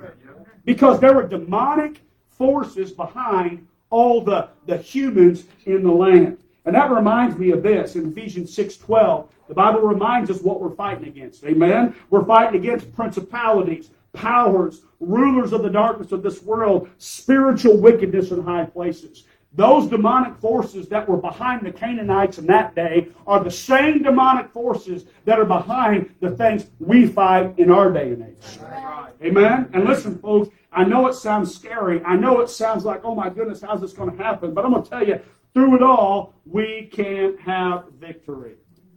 Because 0.65 0.99
there 0.99 1.13
were 1.13 1.27
demonic 1.27 2.01
forces 2.29 2.91
behind 2.91 3.67
all 3.89 4.21
the, 4.21 4.49
the 4.65 4.77
humans 4.77 5.45
in 5.65 5.83
the 5.83 5.91
land. 5.91 6.37
And 6.65 6.75
that 6.75 6.91
reminds 6.91 7.37
me 7.37 7.51
of 7.51 7.63
this 7.63 7.95
in 7.95 8.11
Ephesians 8.11 8.55
6.12. 8.55 9.29
The 9.47 9.53
Bible 9.53 9.79
reminds 9.79 10.29
us 10.29 10.41
what 10.41 10.59
we're 10.59 10.75
fighting 10.75 11.07
against. 11.07 11.43
Amen? 11.45 11.95
We're 12.09 12.25
fighting 12.25 12.59
against 12.59 12.93
principalities, 12.93 13.89
powers, 14.11 14.81
rulers 14.99 15.53
of 15.53 15.63
the 15.63 15.69
darkness 15.69 16.11
of 16.11 16.21
this 16.21 16.43
world, 16.43 16.89
spiritual 16.97 17.77
wickedness 17.77 18.31
in 18.31 18.43
high 18.43 18.65
places. 18.65 19.23
Those 19.53 19.87
demonic 19.87 20.37
forces 20.37 20.87
that 20.89 21.07
were 21.07 21.17
behind 21.17 21.65
the 21.65 21.71
Canaanites 21.71 22.37
in 22.37 22.45
that 22.47 22.75
day 22.75 23.07
are 23.25 23.43
the 23.43 23.49
same 23.49 24.03
demonic 24.03 24.51
forces 24.51 25.05
that 25.25 25.39
are 25.39 25.45
behind 25.45 26.13
the 26.19 26.31
things 26.31 26.67
we 26.79 27.07
fight 27.07 27.57
in 27.57 27.71
our 27.71 27.91
day 27.91 28.11
and 28.11 28.23
age. 28.23 28.59
Amen? 29.23 29.69
And 29.73 29.85
listen, 29.85 30.19
folks, 30.19 30.49
I 30.71 30.83
know 30.83 31.07
it 31.07 31.13
sounds 31.13 31.55
scary. 31.55 32.03
I 32.03 32.15
know 32.15 32.41
it 32.41 32.49
sounds 32.49 32.85
like, 32.85 33.01
oh 33.03 33.15
my 33.15 33.29
goodness, 33.29 33.61
how's 33.61 33.81
this 33.81 33.93
going 33.93 34.15
to 34.15 34.23
happen? 34.23 34.53
But 34.53 34.65
I'm 34.65 34.71
going 34.71 34.83
to 34.83 34.89
tell 34.89 35.07
you, 35.07 35.19
through 35.53 35.75
it 35.75 35.81
all, 35.81 36.35
we 36.45 36.89
can 36.93 37.37
have 37.39 37.85
victory. 37.99 38.55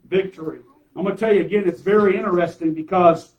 Victory. 0.09 0.61
I'm 0.95 1.05
going 1.05 1.17
to 1.17 1.21
tell 1.21 1.33
you 1.33 1.41
again, 1.41 1.67
it's 1.67 1.81
very 1.81 2.17
interesting 2.17 2.75
because 2.75 3.33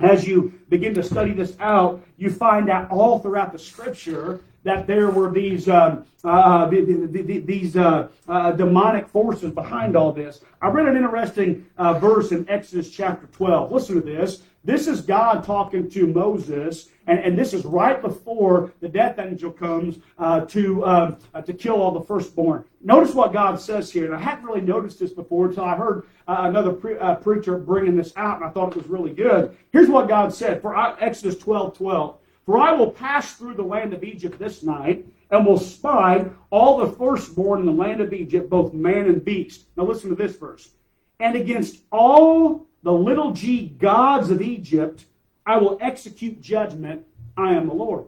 as 0.00 0.26
you 0.26 0.52
begin 0.68 0.94
to 0.94 1.02
study 1.02 1.32
this 1.32 1.56
out, 1.60 2.02
you 2.16 2.30
find 2.30 2.68
out 2.68 2.90
all 2.90 3.18
throughout 3.18 3.52
the 3.52 3.58
scripture 3.58 4.40
that 4.66 4.88
there 4.88 5.10
were 5.10 5.30
these 5.30 5.68
um, 5.68 6.04
uh, 6.24 6.28
uh 6.28 6.68
the, 6.68 6.80
the, 6.80 7.22
the, 7.22 7.38
these 7.38 7.76
uh, 7.76 8.08
uh, 8.28 8.50
demonic 8.50 9.08
forces 9.08 9.52
behind 9.52 9.96
all 9.96 10.12
this. 10.12 10.40
I 10.60 10.68
read 10.68 10.88
an 10.88 10.96
interesting 10.96 11.64
uh, 11.78 11.94
verse 11.94 12.32
in 12.32 12.48
Exodus 12.48 12.90
chapter 12.90 13.28
12. 13.28 13.70
Listen 13.70 13.94
to 13.94 14.00
this. 14.00 14.42
This 14.64 14.88
is 14.88 15.00
God 15.00 15.44
talking 15.44 15.88
to 15.90 16.08
Moses, 16.08 16.88
and, 17.06 17.20
and 17.20 17.38
this 17.38 17.54
is 17.54 17.64
right 17.64 18.02
before 18.02 18.72
the 18.80 18.88
death 18.88 19.20
angel 19.20 19.52
comes 19.52 19.98
uh, 20.18 20.40
to 20.46 20.84
um, 20.84 21.16
to 21.44 21.52
kill 21.52 21.80
all 21.80 21.92
the 21.92 22.04
firstborn. 22.04 22.64
Notice 22.82 23.14
what 23.14 23.32
God 23.32 23.60
says 23.60 23.92
here, 23.92 24.06
and 24.06 24.14
I 24.16 24.18
hadn't 24.18 24.44
really 24.44 24.62
noticed 24.62 24.98
this 24.98 25.12
before 25.12 25.46
until 25.46 25.62
I 25.62 25.76
heard 25.76 26.08
another 26.26 26.72
pre- 26.72 26.96
preacher 27.22 27.56
bringing 27.58 27.96
this 27.96 28.12
out, 28.16 28.38
and 28.38 28.44
I 28.44 28.50
thought 28.50 28.70
it 28.70 28.78
was 28.78 28.88
really 28.88 29.12
good. 29.12 29.56
Here's 29.70 29.88
what 29.88 30.08
God 30.08 30.34
said 30.34 30.60
for 30.60 30.76
Exodus 31.00 31.38
12 31.38 31.78
12. 31.78 32.18
For 32.46 32.58
I 32.58 32.72
will 32.72 32.90
pass 32.92 33.34
through 33.34 33.54
the 33.54 33.62
land 33.62 33.92
of 33.92 34.04
Egypt 34.04 34.38
this 34.38 34.62
night, 34.62 35.04
and 35.30 35.44
will 35.44 35.58
spy 35.58 36.24
all 36.50 36.78
the 36.78 36.92
firstborn 36.92 37.60
in 37.60 37.66
the 37.66 37.72
land 37.72 38.00
of 38.00 38.12
Egypt, 38.12 38.48
both 38.48 38.72
man 38.72 39.06
and 39.06 39.24
beast. 39.24 39.66
Now 39.76 39.84
listen 39.84 40.08
to 40.10 40.16
this 40.16 40.36
verse. 40.36 40.70
And 41.18 41.34
against 41.34 41.82
all 41.90 42.66
the 42.84 42.92
little 42.92 43.32
g 43.32 43.70
gods 43.78 44.30
of 44.30 44.40
Egypt, 44.40 45.04
I 45.44 45.56
will 45.56 45.78
execute 45.80 46.40
judgment. 46.40 47.04
I 47.36 47.54
am 47.54 47.66
the 47.66 47.74
Lord. 47.74 48.04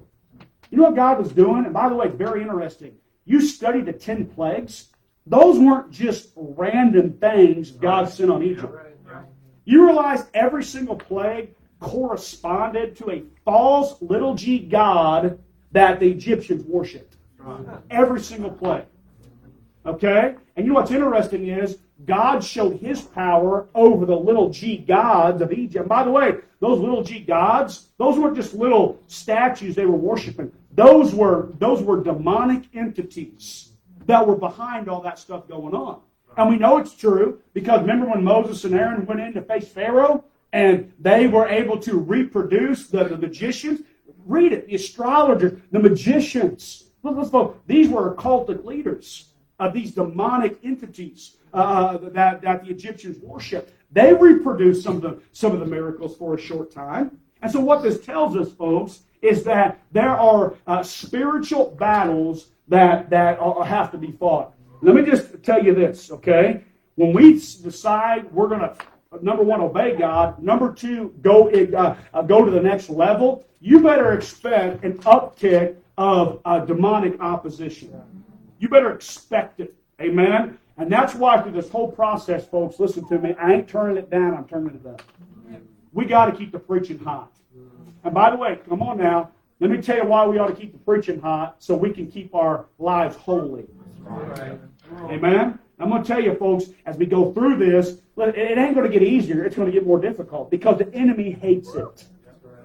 You 0.71 0.79
know 0.79 0.85
what 0.85 0.95
God 0.95 1.19
was 1.19 1.33
doing? 1.33 1.65
And 1.65 1.75
by 1.75 1.89
the 1.89 1.97
way, 1.97 2.07
it's 2.07 2.17
very 2.17 2.43
interesting. 2.43 2.95
You 3.25 3.41
study 3.41 3.81
the 3.81 3.93
ten 3.93 4.27
plagues. 4.27 4.89
Those 5.27 5.59
weren't 5.59 5.91
just 5.91 6.31
random 6.37 7.15
things 7.15 7.73
God 7.73 8.09
sent 8.09 8.31
on 8.31 8.43
Egypt. 8.43 8.73
You 9.65 9.85
realize 9.87 10.25
every 10.33 10.65
single 10.65 10.97
plague 10.97 11.55
corresponded 11.81 12.97
to 12.97 13.11
a 13.11 13.23
false 13.45 14.01
little 14.03 14.35
g 14.35 14.59
god 14.59 15.39
that 15.73 16.01
the 16.01 16.11
Egyptians 16.11 16.65
worshipped. 16.65 17.17
Every 17.91 18.21
single 18.21 18.51
plague. 18.51 18.87
Okay? 19.87 20.35
And 20.57 20.67
you 20.67 20.73
know 20.73 20.81
what's 20.81 20.91
interesting 20.91 21.49
is 21.49 21.79
God 22.05 22.45
showed 22.45 22.79
his 22.79 23.03
power 23.03 23.69
over 23.75 24.07
the 24.07 24.17
little 24.17 24.51
g 24.51 24.79
gods 24.79 25.43
of 25.43 25.53
Egypt. 25.53 25.89
By 25.89 26.05
the 26.05 26.11
way, 26.11 26.37
those 26.61 26.79
little 26.79 27.03
g 27.03 27.21
gods, 27.21 27.89
those 27.99 28.19
weren't 28.19 28.37
just 28.37 28.55
little 28.55 29.01
statues 29.07 29.75
they 29.75 29.87
were 29.87 29.97
worshiping. 29.97 30.53
Those 30.73 31.15
were 31.15 31.51
those 31.59 31.83
were 31.83 32.03
demonic 32.03 32.65
entities 32.75 33.73
that 34.07 34.27
were 34.27 34.37
behind 34.37 34.89
all 34.89 35.01
that 35.03 35.19
stuff 35.19 35.49
going 35.49 35.75
on. 35.75 36.01
And 36.37 36.49
we 36.49 36.57
know 36.57 36.79
it's 36.79 36.95
true 36.95 37.41
because 37.53 37.81
remember 37.81 38.07
when 38.07 38.23
Moses 38.23 38.65
and 38.65 38.75
Aaron 38.75 39.05
went 39.07 39.21
in 39.21 39.33
to 39.35 39.43
face 39.43 39.69
Pharaoh? 39.69 40.25
And 40.53 40.93
they 40.99 41.27
were 41.27 41.49
able 41.49 41.79
to 41.79 41.99
reproduce 41.99 42.89
the, 42.89 43.05
the 43.05 43.19
magicians. 43.19 43.81
Read 44.25 44.53
it, 44.53 44.67
the 44.67 44.75
astrologers, 44.75 45.61
the 45.71 45.79
magicians. 45.79 46.85
Let's 47.03 47.33
look, 47.33 47.67
these 47.67 47.89
were 47.89 48.15
occultic 48.15 48.65
leaders 48.65 49.31
of 49.59 49.73
these 49.73 49.93
demonic 49.93 50.59
entities 50.63 51.37
uh, 51.53 51.99
that, 51.99 52.43
that 52.43 52.65
the 52.65 52.71
Egyptians 52.71 53.19
worshiped. 53.19 53.73
They 53.91 54.13
reproduced 54.13 54.83
some 54.83 54.97
of 54.97 55.03
the 55.03 55.21
some 55.33 55.53
of 55.53 55.61
the 55.61 55.67
miracles 55.67 56.17
for 56.17 56.35
a 56.35 56.39
short 56.39 56.71
time. 56.71 57.19
And 57.41 57.51
so, 57.51 57.61
what 57.61 57.83
this 57.83 58.05
tells 58.05 58.37
us, 58.37 58.53
folks, 58.53 59.01
is 59.23 59.45
that 59.45 59.81
there 59.93 60.11
are 60.11 60.57
uh, 60.67 60.83
spiritual 60.83 61.75
battles 61.79 62.49
that 62.69 63.09
that 63.11 63.39
are, 63.39 63.65
have 63.65 63.91
to 63.93 63.99
be 63.99 64.13
fought. 64.13 64.53
Let 64.83 64.95
me 64.95 65.03
just 65.03 65.43
tell 65.43 65.65
you 65.65 65.75
this, 65.75 66.11
okay? 66.11 66.65
When 66.97 67.13
we 67.13 67.35
decide 67.35 68.31
we're 68.33 68.49
going 68.49 68.61
to 68.61 68.77
number 69.23 69.43
one, 69.43 69.61
obey 69.61 69.97
God. 69.97 70.43
Number 70.43 70.73
two, 70.73 71.15
go 71.23 71.49
uh, 71.51 71.97
uh, 72.15 72.23
go 72.23 72.45
to 72.45 72.51
the 72.51 72.61
next 72.61 72.91
level. 72.91 73.45
You 73.61 73.81
better 73.81 74.13
expect 74.13 74.85
an 74.85 74.99
uptick 74.99 75.77
of 75.97 76.41
uh, 76.45 76.61
demonic 76.61 77.21
opposition. 77.21 78.01
You 78.59 78.69
better 78.69 78.93
expect 78.93 79.61
it. 79.61 79.75
Amen. 80.01 80.59
And 80.77 80.93
that's 80.93 81.15
why 81.15 81.41
through 81.43 81.53
this 81.53 81.69
whole 81.69 81.91
process, 81.91 82.47
folks, 82.47 82.79
listen 82.79 83.07
to 83.09 83.19
me. 83.19 83.35
I 83.41 83.55
ain't 83.55 83.69
turning 83.69 83.97
it 83.97 84.11
down. 84.11 84.35
I'm 84.35 84.45
turning 84.47 84.77
it 84.77 84.87
up. 84.87 85.03
We 85.93 86.05
got 86.05 86.27
to 86.27 86.33
keep 86.33 86.53
the 86.53 86.59
preaching 86.59 86.99
hot. 86.99 87.33
And 88.05 88.15
by 88.15 88.31
the 88.31 88.37
way, 88.37 88.61
come 88.69 88.83
on 88.83 88.99
now. 88.99 89.31
Let 89.59 89.71
me 89.71 89.79
tell 89.79 89.97
you 89.97 90.05
why 90.05 90.25
we 90.25 90.39
ought 90.39 90.47
to 90.47 90.55
keep 90.55 90.71
the 90.71 90.79
preaching 90.79 91.21
hot 91.21 91.57
so 91.59 91.75
we 91.75 91.91
can 91.91 92.07
keep 92.07 92.33
our 92.33 92.67
lives 92.79 93.17
holy. 93.17 93.67
Amen? 95.11 95.59
I'm 95.81 95.91
going 95.91 96.03
to 96.03 96.09
tell 96.09 96.21
you, 96.21 96.35
folks, 96.35 96.67
as 96.87 96.97
we 96.97 97.07
go 97.07 97.33
through 97.33 97.57
this, 97.59 97.99
it 98.17 98.59
ain't 98.59 98.75
going 98.75 98.91
to 98.91 98.93
get 98.93 99.03
easier. 99.03 99.45
It's 99.45 99.57
going 99.57 99.67
to 99.67 99.73
get 99.73 99.87
more 99.87 100.01
difficult 100.01 100.51
because 100.51 100.79
the 100.79 100.93
enemy 100.95 101.31
hates 101.31 101.75
it. 101.75 102.05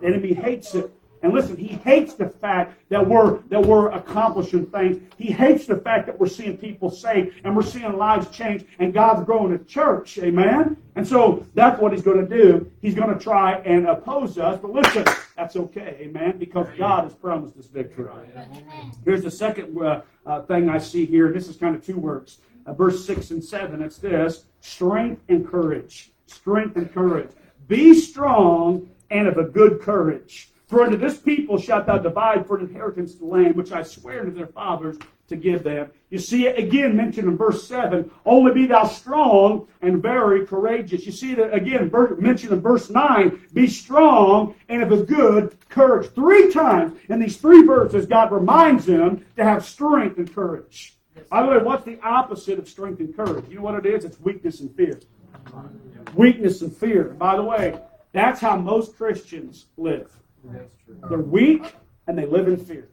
The 0.01 0.07
enemy 0.07 0.33
hates 0.33 0.73
it. 0.73 0.91
And 1.23 1.33
listen, 1.33 1.55
he 1.55 1.67
hates 1.67 2.15
the 2.15 2.27
fact 2.27 2.77
that 2.89 3.07
we're 3.07 3.39
that 3.43 3.61
we're 3.61 3.89
accomplishing 3.91 4.65
things. 4.65 5.01
He 5.17 5.31
hates 5.31 5.65
the 5.65 5.77
fact 5.77 6.05
that 6.07 6.19
we're 6.19 6.27
seeing 6.27 6.57
people 6.57 6.91
saved 6.91 7.39
and 7.45 7.55
we're 7.55 7.63
seeing 7.63 7.97
lives 7.97 8.29
change 8.29 8.65
and 8.79 8.93
God's 8.93 9.25
growing 9.25 9.53
the 9.57 9.63
church. 9.63 10.17
Amen. 10.17 10.75
And 10.97 11.07
so 11.07 11.45
that's 11.53 11.79
what 11.81 11.93
he's 11.93 12.01
going 12.01 12.27
to 12.27 12.37
do. 12.37 12.69
He's 12.81 12.93
going 12.93 13.17
to 13.17 13.23
try 13.23 13.53
and 13.59 13.87
oppose 13.87 14.37
us. 14.37 14.59
But 14.61 14.71
listen, 14.71 15.05
that's 15.37 15.55
okay. 15.55 15.97
Amen. 16.01 16.37
Because 16.37 16.67
God 16.77 17.05
has 17.05 17.13
promised 17.13 17.57
us 17.57 17.67
victory. 17.67 18.11
Here's 19.05 19.23
the 19.23 19.31
second 19.31 19.81
uh, 19.81 20.01
uh, 20.25 20.41
thing 20.41 20.69
I 20.69 20.77
see 20.77 21.05
here. 21.05 21.31
This 21.31 21.47
is 21.47 21.55
kind 21.55 21.73
of 21.73 21.85
two 21.85 21.97
words. 21.97 22.39
Uh, 22.65 22.73
verse 22.73 23.05
six 23.05 23.31
and 23.31 23.43
seven. 23.43 23.81
It's 23.81 23.97
this: 23.97 24.45
strength 24.61 25.21
and 25.29 25.47
courage. 25.47 26.11
Strength 26.27 26.77
and 26.77 26.93
courage. 26.93 27.31
Be 27.67 27.93
strong 27.93 28.89
and 29.09 29.27
of 29.27 29.37
a 29.37 29.43
good 29.43 29.81
courage. 29.81 30.49
For 30.67 30.83
unto 30.83 30.97
this 30.97 31.17
people 31.17 31.59
shalt 31.59 31.85
thou 31.85 31.99
divide 31.99 32.47
for 32.47 32.57
an 32.57 32.65
inheritance 32.65 33.15
the 33.15 33.25
land 33.25 33.55
which 33.55 33.71
I 33.71 33.83
swear 33.83 34.25
to 34.25 34.31
their 34.31 34.47
fathers 34.47 34.97
to 35.27 35.35
give 35.35 35.63
them. 35.63 35.91
You 36.09 36.19
see 36.19 36.47
it 36.47 36.57
again 36.57 36.95
mentioned 36.95 37.27
in 37.27 37.37
verse 37.37 37.67
7. 37.67 38.09
Only 38.25 38.53
be 38.53 38.65
thou 38.65 38.85
strong 38.85 39.67
and 39.81 40.01
very 40.01 40.45
courageous. 40.45 41.05
You 41.05 41.11
see 41.11 41.33
it 41.33 41.53
again 41.53 41.91
mentioned 42.19 42.53
in 42.53 42.61
verse 42.61 42.89
9. 42.89 43.47
Be 43.53 43.67
strong 43.67 44.55
and 44.69 44.83
of 44.83 44.91
a 44.91 45.03
good 45.03 45.57
courage. 45.69 46.09
Three 46.13 46.51
times 46.51 46.97
in 47.09 47.19
these 47.19 47.37
three 47.37 47.63
verses, 47.63 48.05
God 48.05 48.31
reminds 48.31 48.85
them 48.85 49.25
to 49.37 49.43
have 49.43 49.65
strength 49.65 50.17
and 50.17 50.33
courage. 50.33 50.97
By 51.29 51.43
the 51.43 51.49
way, 51.49 51.57
what's 51.57 51.85
the 51.85 51.99
opposite 52.01 52.59
of 52.59 52.67
strength 52.67 52.99
and 52.99 53.15
courage? 53.15 53.45
You 53.49 53.57
know 53.57 53.61
what 53.61 53.85
it 53.85 53.85
is? 53.85 54.05
It's 54.05 54.19
weakness 54.19 54.59
and 54.59 54.75
fear. 54.75 54.99
Weakness 56.15 56.61
and 56.61 56.75
fear. 56.75 57.05
By 57.05 57.35
the 57.35 57.43
way, 57.43 57.79
that's 58.11 58.39
how 58.39 58.55
most 58.57 58.95
Christians 58.97 59.67
live. 59.77 60.11
They're 61.09 61.19
weak 61.19 61.75
and 62.07 62.17
they 62.17 62.25
live 62.25 62.47
in 62.47 62.57
fear. 62.57 62.89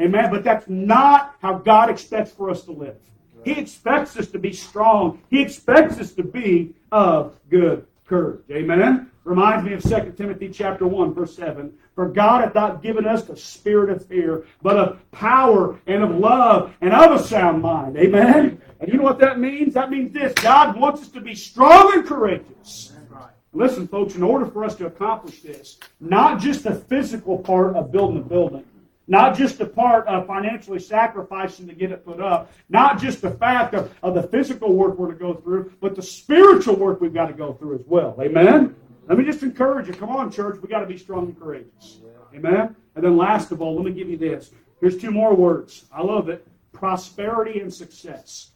Amen. 0.00 0.30
But 0.30 0.44
that's 0.44 0.68
not 0.68 1.36
how 1.40 1.58
God 1.58 1.90
expects 1.90 2.30
for 2.30 2.50
us 2.50 2.64
to 2.64 2.72
live. 2.72 2.96
He 3.44 3.52
expects 3.52 4.16
us 4.16 4.28
to 4.28 4.38
be 4.38 4.52
strong. 4.52 5.22
He 5.30 5.40
expects 5.40 5.98
us 5.98 6.12
to 6.12 6.22
be 6.22 6.74
of 6.92 7.38
good 7.48 7.86
courage. 8.06 8.42
Amen. 8.50 9.09
Reminds 9.24 9.64
me 9.64 9.74
of 9.74 9.82
2 9.82 10.14
Timothy 10.16 10.48
chapter 10.48 10.86
1, 10.86 11.12
verse 11.12 11.36
7. 11.36 11.72
For 11.94 12.08
God 12.08 12.42
hath 12.42 12.54
not 12.54 12.82
given 12.82 13.06
us 13.06 13.24
the 13.24 13.36
spirit 13.36 13.90
of 13.90 14.06
fear, 14.06 14.46
but 14.62 14.78
of 14.78 15.10
power 15.10 15.78
and 15.86 16.02
of 16.02 16.16
love 16.16 16.74
and 16.80 16.94
of 16.94 17.12
a 17.12 17.22
sound 17.22 17.60
mind. 17.60 17.98
Amen. 17.98 18.60
And 18.80 18.90
you 18.90 18.96
know 18.96 19.04
what 19.04 19.18
that 19.18 19.38
means? 19.38 19.74
That 19.74 19.90
means 19.90 20.12
this 20.14 20.32
God 20.34 20.78
wants 20.78 21.02
us 21.02 21.08
to 21.08 21.20
be 21.20 21.34
strong 21.34 21.92
and 21.92 22.06
courageous. 22.06 22.92
Listen, 23.52 23.86
folks, 23.86 24.14
in 24.14 24.22
order 24.22 24.46
for 24.46 24.64
us 24.64 24.76
to 24.76 24.86
accomplish 24.86 25.40
this, 25.40 25.78
not 25.98 26.40
just 26.40 26.64
the 26.64 26.74
physical 26.74 27.36
part 27.36 27.74
of 27.76 27.90
building 27.90 28.18
a 28.18 28.24
building, 28.24 28.64
not 29.08 29.36
just 29.36 29.58
the 29.58 29.66
part 29.66 30.06
of 30.06 30.26
financially 30.26 30.78
sacrificing 30.78 31.66
to 31.66 31.74
get 31.74 31.90
it 31.90 32.04
put 32.04 32.20
up, 32.20 32.52
not 32.68 33.00
just 33.00 33.20
the 33.20 33.32
fact 33.32 33.74
of, 33.74 33.92
of 34.04 34.14
the 34.14 34.22
physical 34.22 34.72
work 34.72 34.96
we're 34.96 35.10
to 35.10 35.18
go 35.18 35.34
through, 35.34 35.72
but 35.80 35.96
the 35.96 36.02
spiritual 36.02 36.76
work 36.76 37.00
we've 37.00 37.12
got 37.12 37.26
to 37.26 37.32
go 37.32 37.52
through 37.52 37.74
as 37.74 37.84
well. 37.86 38.16
Amen? 38.20 38.76
Let 39.10 39.18
me 39.18 39.24
just 39.24 39.42
encourage 39.42 39.88
you. 39.88 39.92
Come 39.92 40.10
on, 40.10 40.30
church. 40.30 40.60
We've 40.62 40.70
got 40.70 40.82
to 40.82 40.86
be 40.86 40.96
strong 40.96 41.26
and 41.26 41.36
courageous. 41.40 41.98
Amen? 42.32 42.76
And 42.94 43.04
then 43.04 43.16
last 43.16 43.50
of 43.50 43.60
all, 43.60 43.74
let 43.74 43.84
me 43.84 43.90
give 43.90 44.08
you 44.08 44.16
this. 44.16 44.52
Here's 44.80 44.96
two 44.96 45.10
more 45.10 45.34
words. 45.34 45.86
I 45.92 46.00
love 46.00 46.28
it. 46.28 46.46
Prosperity 46.72 47.58
and 47.58 47.74
success. 47.74 48.52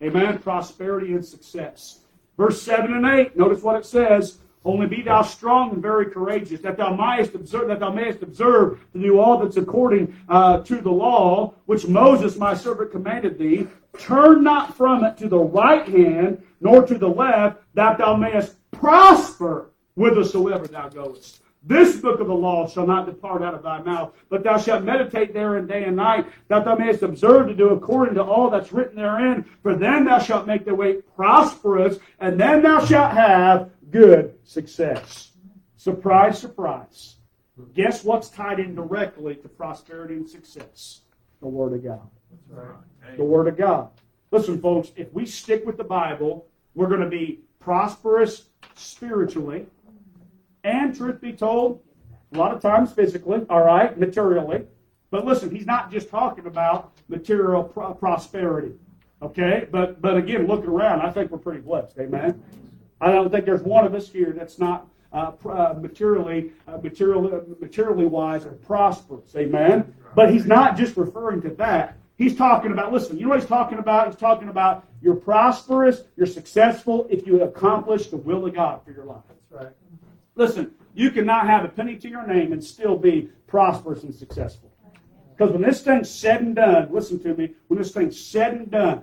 Amen? 0.00 0.38
Prosperity 0.38 1.14
and 1.14 1.24
success. 1.26 2.02
Verse 2.36 2.62
7 2.62 2.92
and 2.94 3.04
8, 3.04 3.36
notice 3.36 3.60
what 3.60 3.74
it 3.74 3.84
says. 3.84 4.38
Only 4.64 4.86
be 4.86 5.02
thou 5.02 5.22
strong 5.22 5.72
and 5.72 5.82
very 5.82 6.06
courageous, 6.06 6.60
that 6.60 6.76
thou 6.76 6.94
mayest 6.94 7.34
observe, 7.34 7.66
that 7.66 7.80
thou 7.80 7.90
mayest 7.90 8.22
observe 8.22 8.78
to 8.92 9.00
do 9.00 9.18
all 9.18 9.38
that's 9.38 9.56
according 9.56 10.14
uh, 10.28 10.60
to 10.60 10.80
the 10.80 10.92
law, 10.92 11.54
which 11.66 11.88
Moses 11.88 12.36
my 12.36 12.54
servant 12.54 12.92
commanded 12.92 13.36
thee. 13.36 13.66
Turn 13.98 14.44
not 14.44 14.76
from 14.76 15.02
it 15.02 15.16
to 15.16 15.28
the 15.28 15.40
right 15.40 15.88
hand, 15.88 16.40
nor 16.60 16.86
to 16.86 16.96
the 16.96 17.08
left, 17.08 17.58
that 17.74 17.98
thou 17.98 18.14
mayest 18.14 18.54
prosper 18.70 19.72
whithersoever 19.98 20.68
thou 20.68 20.88
goest. 20.88 21.42
This 21.64 21.96
book 21.96 22.20
of 22.20 22.28
the 22.28 22.34
law 22.34 22.68
shall 22.68 22.86
not 22.86 23.06
depart 23.06 23.42
out 23.42 23.52
of 23.52 23.64
thy 23.64 23.82
mouth, 23.82 24.14
but 24.28 24.44
thou 24.44 24.58
shalt 24.58 24.84
meditate 24.84 25.34
therein 25.34 25.66
day 25.66 25.84
and 25.84 25.96
night, 25.96 26.26
that 26.46 26.64
thou 26.64 26.76
mayest 26.76 27.02
observe 27.02 27.48
to 27.48 27.54
do 27.54 27.70
according 27.70 28.14
to 28.14 28.22
all 28.22 28.48
that's 28.48 28.72
written 28.72 28.96
therein. 28.96 29.44
For 29.62 29.74
then 29.74 30.04
thou 30.04 30.20
shalt 30.20 30.46
make 30.46 30.64
thy 30.64 30.72
way 30.72 31.02
prosperous, 31.16 31.98
and 32.20 32.38
then 32.38 32.62
thou 32.62 32.84
shalt 32.84 33.12
have 33.12 33.70
good 33.90 34.38
success. 34.44 35.32
Surprise, 35.76 36.38
surprise. 36.38 37.16
Guess 37.74 38.04
what's 38.04 38.28
tied 38.28 38.60
in 38.60 38.76
directly 38.76 39.34
to 39.34 39.48
prosperity 39.48 40.14
and 40.14 40.28
success? 40.28 41.00
The 41.40 41.48
Word 41.48 41.72
of 41.72 41.82
God. 41.82 42.08
The 43.16 43.24
Word 43.24 43.48
of 43.48 43.56
God. 43.56 43.90
Listen, 44.30 44.60
folks, 44.60 44.92
if 44.94 45.12
we 45.12 45.26
stick 45.26 45.66
with 45.66 45.76
the 45.76 45.84
Bible, 45.84 46.46
we're 46.74 46.88
going 46.88 47.00
to 47.00 47.08
be 47.08 47.40
prosperous 47.58 48.44
spiritually 48.76 49.66
and 50.64 50.96
truth 50.96 51.20
be 51.20 51.32
told, 51.32 51.80
a 52.34 52.38
lot 52.38 52.54
of 52.54 52.60
times 52.60 52.92
physically, 52.92 53.44
all 53.48 53.62
right, 53.64 53.98
materially. 53.98 54.64
But 55.10 55.24
listen, 55.24 55.54
he's 55.54 55.66
not 55.66 55.90
just 55.90 56.10
talking 56.10 56.46
about 56.46 56.92
material 57.08 57.64
pro- 57.64 57.94
prosperity, 57.94 58.72
okay? 59.22 59.66
But 59.70 60.02
but 60.02 60.16
again, 60.16 60.46
looking 60.46 60.68
around, 60.68 61.00
I 61.00 61.10
think 61.10 61.30
we're 61.30 61.38
pretty 61.38 61.60
blessed, 61.60 61.98
amen. 61.98 62.42
I 63.00 63.12
don't 63.12 63.30
think 63.30 63.44
there's 63.46 63.62
one 63.62 63.86
of 63.86 63.94
us 63.94 64.08
here 64.08 64.32
that's 64.36 64.58
not 64.58 64.88
uh, 65.12 65.32
uh, 65.48 65.74
materially, 65.80 66.52
uh, 66.66 66.78
materially, 66.82 67.40
materially 67.60 68.04
wise 68.04 68.44
or 68.44 68.52
prosperous, 68.52 69.34
amen. 69.36 69.94
But 70.14 70.30
he's 70.30 70.44
not 70.46 70.76
just 70.76 70.96
referring 70.96 71.40
to 71.42 71.50
that. 71.50 71.96
He's 72.16 72.36
talking 72.36 72.72
about, 72.72 72.92
listen, 72.92 73.16
you 73.16 73.22
know 73.22 73.30
what 73.30 73.40
he's 73.40 73.48
talking 73.48 73.78
about? 73.78 74.08
He's 74.08 74.16
talking 74.16 74.48
about 74.48 74.84
you're 75.00 75.14
prosperous, 75.14 76.02
you're 76.16 76.26
successful 76.26 77.06
if 77.08 77.26
you 77.26 77.42
accomplish 77.42 78.08
the 78.08 78.16
will 78.16 78.44
of 78.44 78.54
God 78.54 78.84
for 78.84 78.90
your 78.90 79.04
life. 79.04 79.22
That's 79.28 79.64
right. 79.64 79.72
Listen, 80.38 80.70
you 80.94 81.10
cannot 81.10 81.46
have 81.46 81.64
a 81.64 81.68
penny 81.68 81.96
to 81.96 82.08
your 82.08 82.26
name 82.26 82.52
and 82.52 82.64
still 82.64 82.96
be 82.96 83.28
prosperous 83.48 84.04
and 84.04 84.14
successful. 84.14 84.70
Because 85.36 85.52
when 85.52 85.62
this 85.62 85.82
thing's 85.82 86.08
said 86.08 86.40
and 86.40 86.54
done, 86.54 86.88
listen 86.90 87.18
to 87.20 87.34
me, 87.34 87.54
when 87.66 87.78
this 87.78 87.92
thing's 87.92 88.18
said 88.18 88.54
and 88.54 88.70
done, 88.70 89.02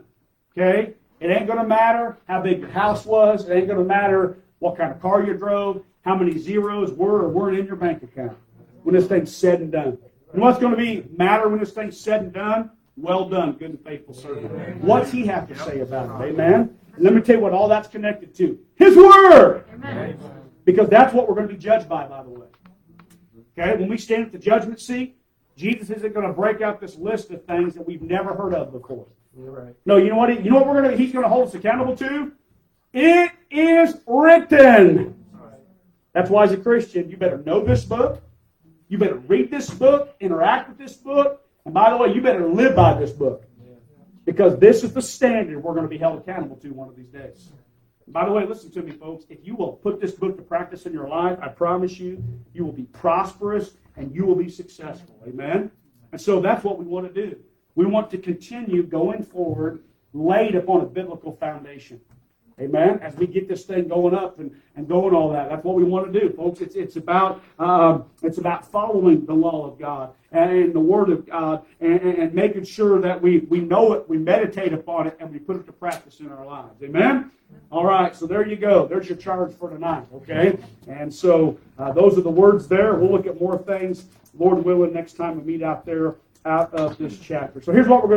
okay, 0.57 0.93
it 1.19 1.27
ain't 1.27 1.45
going 1.45 1.59
to 1.59 1.67
matter 1.67 2.17
how 2.27 2.41
big 2.41 2.61
your 2.61 2.69
house 2.69 3.05
was. 3.05 3.47
It 3.47 3.53
ain't 3.53 3.67
going 3.67 3.79
to 3.79 3.85
matter 3.85 4.37
what 4.59 4.77
kind 4.77 4.91
of 4.91 5.01
car 5.01 5.25
you 5.25 5.33
drove, 5.33 5.83
how 6.05 6.15
many 6.15 6.37
zeros 6.37 6.91
were 6.93 7.23
or 7.23 7.29
weren't 7.29 7.59
in 7.59 7.65
your 7.65 7.75
bank 7.75 8.01
account 8.01 8.37
when 8.83 8.95
this 8.95 9.07
thing's 9.07 9.35
said 9.35 9.59
and 9.59 9.71
done. 9.71 9.97
And 10.31 10.41
what's 10.41 10.59
going 10.59 10.71
to 10.71 10.77
be 10.77 11.05
matter 11.17 11.49
when 11.49 11.59
this 11.59 11.71
thing's 11.71 11.99
said 11.99 12.21
and 12.21 12.33
done? 12.33 12.71
Well 12.95 13.27
done, 13.27 13.53
good 13.53 13.71
and 13.71 13.83
faithful 13.83 14.13
servant. 14.13 14.81
What's 14.81 15.11
he 15.11 15.25
have 15.25 15.49
to 15.49 15.59
say 15.59 15.81
about 15.81 16.21
it? 16.21 16.29
Amen? 16.29 16.77
Let 16.97 17.13
me 17.13 17.21
tell 17.21 17.35
you 17.35 17.41
what 17.41 17.51
all 17.51 17.67
that's 17.67 17.89
connected 17.89 18.33
to. 18.35 18.57
His 18.75 18.95
word! 18.95 19.65
Amen. 19.73 20.17
Because 20.65 20.89
that's 20.89 21.13
what 21.13 21.29
we're 21.29 21.35
going 21.35 21.47
to 21.47 21.53
be 21.53 21.59
judged 21.59 21.87
by, 21.87 22.05
by 22.07 22.23
the 22.23 22.29
way. 22.29 22.47
Okay? 23.57 23.79
When 23.79 23.87
we 23.87 23.97
stand 23.97 24.25
at 24.25 24.31
the 24.31 24.39
judgment 24.39 24.81
seat, 24.81 25.15
Jesus 25.55 25.89
isn't 25.89 26.13
going 26.13 26.27
to 26.27 26.33
break 26.33 26.61
out 26.61 26.81
this 26.81 26.97
list 26.97 27.31
of 27.31 27.45
things 27.45 27.75
that 27.75 27.87
we've 27.87 28.01
never 28.01 28.33
heard 28.33 28.53
of 28.53 28.71
before. 28.71 29.07
Right. 29.33 29.75
No, 29.85 29.97
you 29.97 30.09
know 30.09 30.17
what? 30.17 30.29
He, 30.29 30.39
you 30.39 30.49
know 30.49 30.57
what 30.57 30.67
we're 30.67 30.81
going 30.81 30.91
to? 30.91 30.97
He's 30.97 31.13
going 31.13 31.23
to 31.23 31.29
hold 31.29 31.47
us 31.47 31.53
accountable 31.53 31.95
to. 31.97 32.31
It 32.93 33.31
is 33.49 33.97
written. 34.07 35.15
That's 36.13 36.29
why, 36.29 36.45
as 36.45 36.53
a 36.53 36.57
Christian, 36.57 37.09
you 37.09 37.17
better 37.17 37.37
know 37.39 37.63
this 37.63 37.83
book. 37.83 38.21
You 38.87 38.97
better 38.97 39.15
read 39.15 39.51
this 39.51 39.69
book, 39.69 40.15
interact 40.19 40.69
with 40.69 40.77
this 40.77 40.93
book, 40.93 41.41
and 41.65 41.73
by 41.73 41.89
the 41.89 41.97
way, 41.97 42.13
you 42.13 42.21
better 42.21 42.47
live 42.47 42.75
by 42.75 42.93
this 42.93 43.11
book, 43.11 43.43
because 44.25 44.57
this 44.59 44.83
is 44.83 44.93
the 44.93 45.01
standard 45.01 45.61
we're 45.61 45.73
going 45.73 45.83
to 45.83 45.89
be 45.89 45.97
held 45.97 46.19
accountable 46.19 46.55
to 46.57 46.69
one 46.69 46.87
of 46.87 46.95
these 46.95 47.09
days. 47.09 47.49
By 48.07 48.25
the 48.25 48.31
way, 48.31 48.45
listen 48.45 48.71
to 48.71 48.83
me, 48.83 48.91
folks. 48.91 49.25
If 49.29 49.39
you 49.43 49.55
will 49.55 49.73
put 49.73 49.99
this 49.99 50.11
book 50.11 50.37
to 50.37 50.43
practice 50.43 50.85
in 50.85 50.93
your 50.93 51.07
life, 51.07 51.39
I 51.41 51.47
promise 51.47 51.99
you, 51.99 52.23
you 52.53 52.63
will 52.63 52.71
be 52.71 52.83
prosperous 52.83 53.71
and 53.97 54.13
you 54.13 54.25
will 54.25 54.35
be 54.35 54.49
successful. 54.49 55.19
Amen? 55.27 55.71
And 56.11 56.21
so 56.21 56.39
that's 56.39 56.63
what 56.63 56.77
we 56.77 56.85
want 56.85 57.13
to 57.13 57.27
do. 57.27 57.37
We 57.73 57.85
want 57.85 58.11
to 58.11 58.17
continue 58.17 58.83
going 58.83 59.23
forward, 59.23 59.83
laid 60.13 60.55
upon 60.55 60.81
a 60.81 60.85
biblical 60.85 61.35
foundation. 61.35 61.99
Amen. 62.59 62.99
As 63.01 63.15
we 63.15 63.27
get 63.27 63.49
this 63.49 63.65
thing 63.65 63.89
going 63.89 64.15
up 64.15 64.39
and, 64.39 64.49
and 64.77 64.87
going 64.87 65.13
all 65.13 65.29
that, 65.33 65.49
that's 65.49 65.63
what 65.65 65.75
we 65.75 65.83
want 65.83 66.11
to 66.11 66.19
do, 66.19 66.29
folks. 66.31 66.61
It's 66.61 66.75
it's 66.75 66.95
about 66.95 67.41
um, 67.59 68.05
it's 68.23 68.37
about 68.37 68.65
following 68.65 69.25
the 69.25 69.33
law 69.33 69.67
of 69.67 69.77
God 69.77 70.13
and 70.31 70.73
the 70.73 70.79
Word 70.79 71.09
of 71.09 71.25
God 71.25 71.65
and, 71.81 71.99
and, 71.99 72.17
and 72.17 72.33
making 72.33 72.63
sure 72.63 73.01
that 73.01 73.21
we 73.21 73.39
we 73.39 73.59
know 73.59 73.91
it, 73.91 74.07
we 74.07 74.17
meditate 74.17 74.71
upon 74.71 75.07
it, 75.07 75.17
and 75.19 75.31
we 75.33 75.39
put 75.39 75.57
it 75.57 75.65
to 75.65 75.73
practice 75.73 76.21
in 76.21 76.29
our 76.31 76.45
lives. 76.45 76.81
Amen. 76.81 77.29
All 77.71 77.85
right. 77.85 78.15
So 78.15 78.25
there 78.25 78.47
you 78.47 78.55
go. 78.55 78.87
There's 78.87 79.09
your 79.09 79.17
charge 79.17 79.53
for 79.53 79.69
tonight. 79.69 80.05
Okay. 80.13 80.57
And 80.87 81.13
so 81.13 81.57
uh, 81.77 81.91
those 81.91 82.17
are 82.17 82.21
the 82.21 82.29
words 82.29 82.69
there. 82.69 82.95
We'll 82.95 83.11
look 83.11 83.27
at 83.27 83.39
more 83.39 83.57
things, 83.57 84.05
Lord 84.33 84.63
willing, 84.63 84.93
next 84.93 85.13
time 85.13 85.35
we 85.37 85.43
meet 85.43 85.61
out 85.61 85.85
there 85.85 86.15
out 86.45 86.73
of 86.73 86.97
this 86.97 87.19
chapter. 87.19 87.61
So 87.61 87.71
here's 87.71 87.87
what 87.87 88.01
we're 88.01 88.07
going 88.07 88.09
to. 88.09 88.13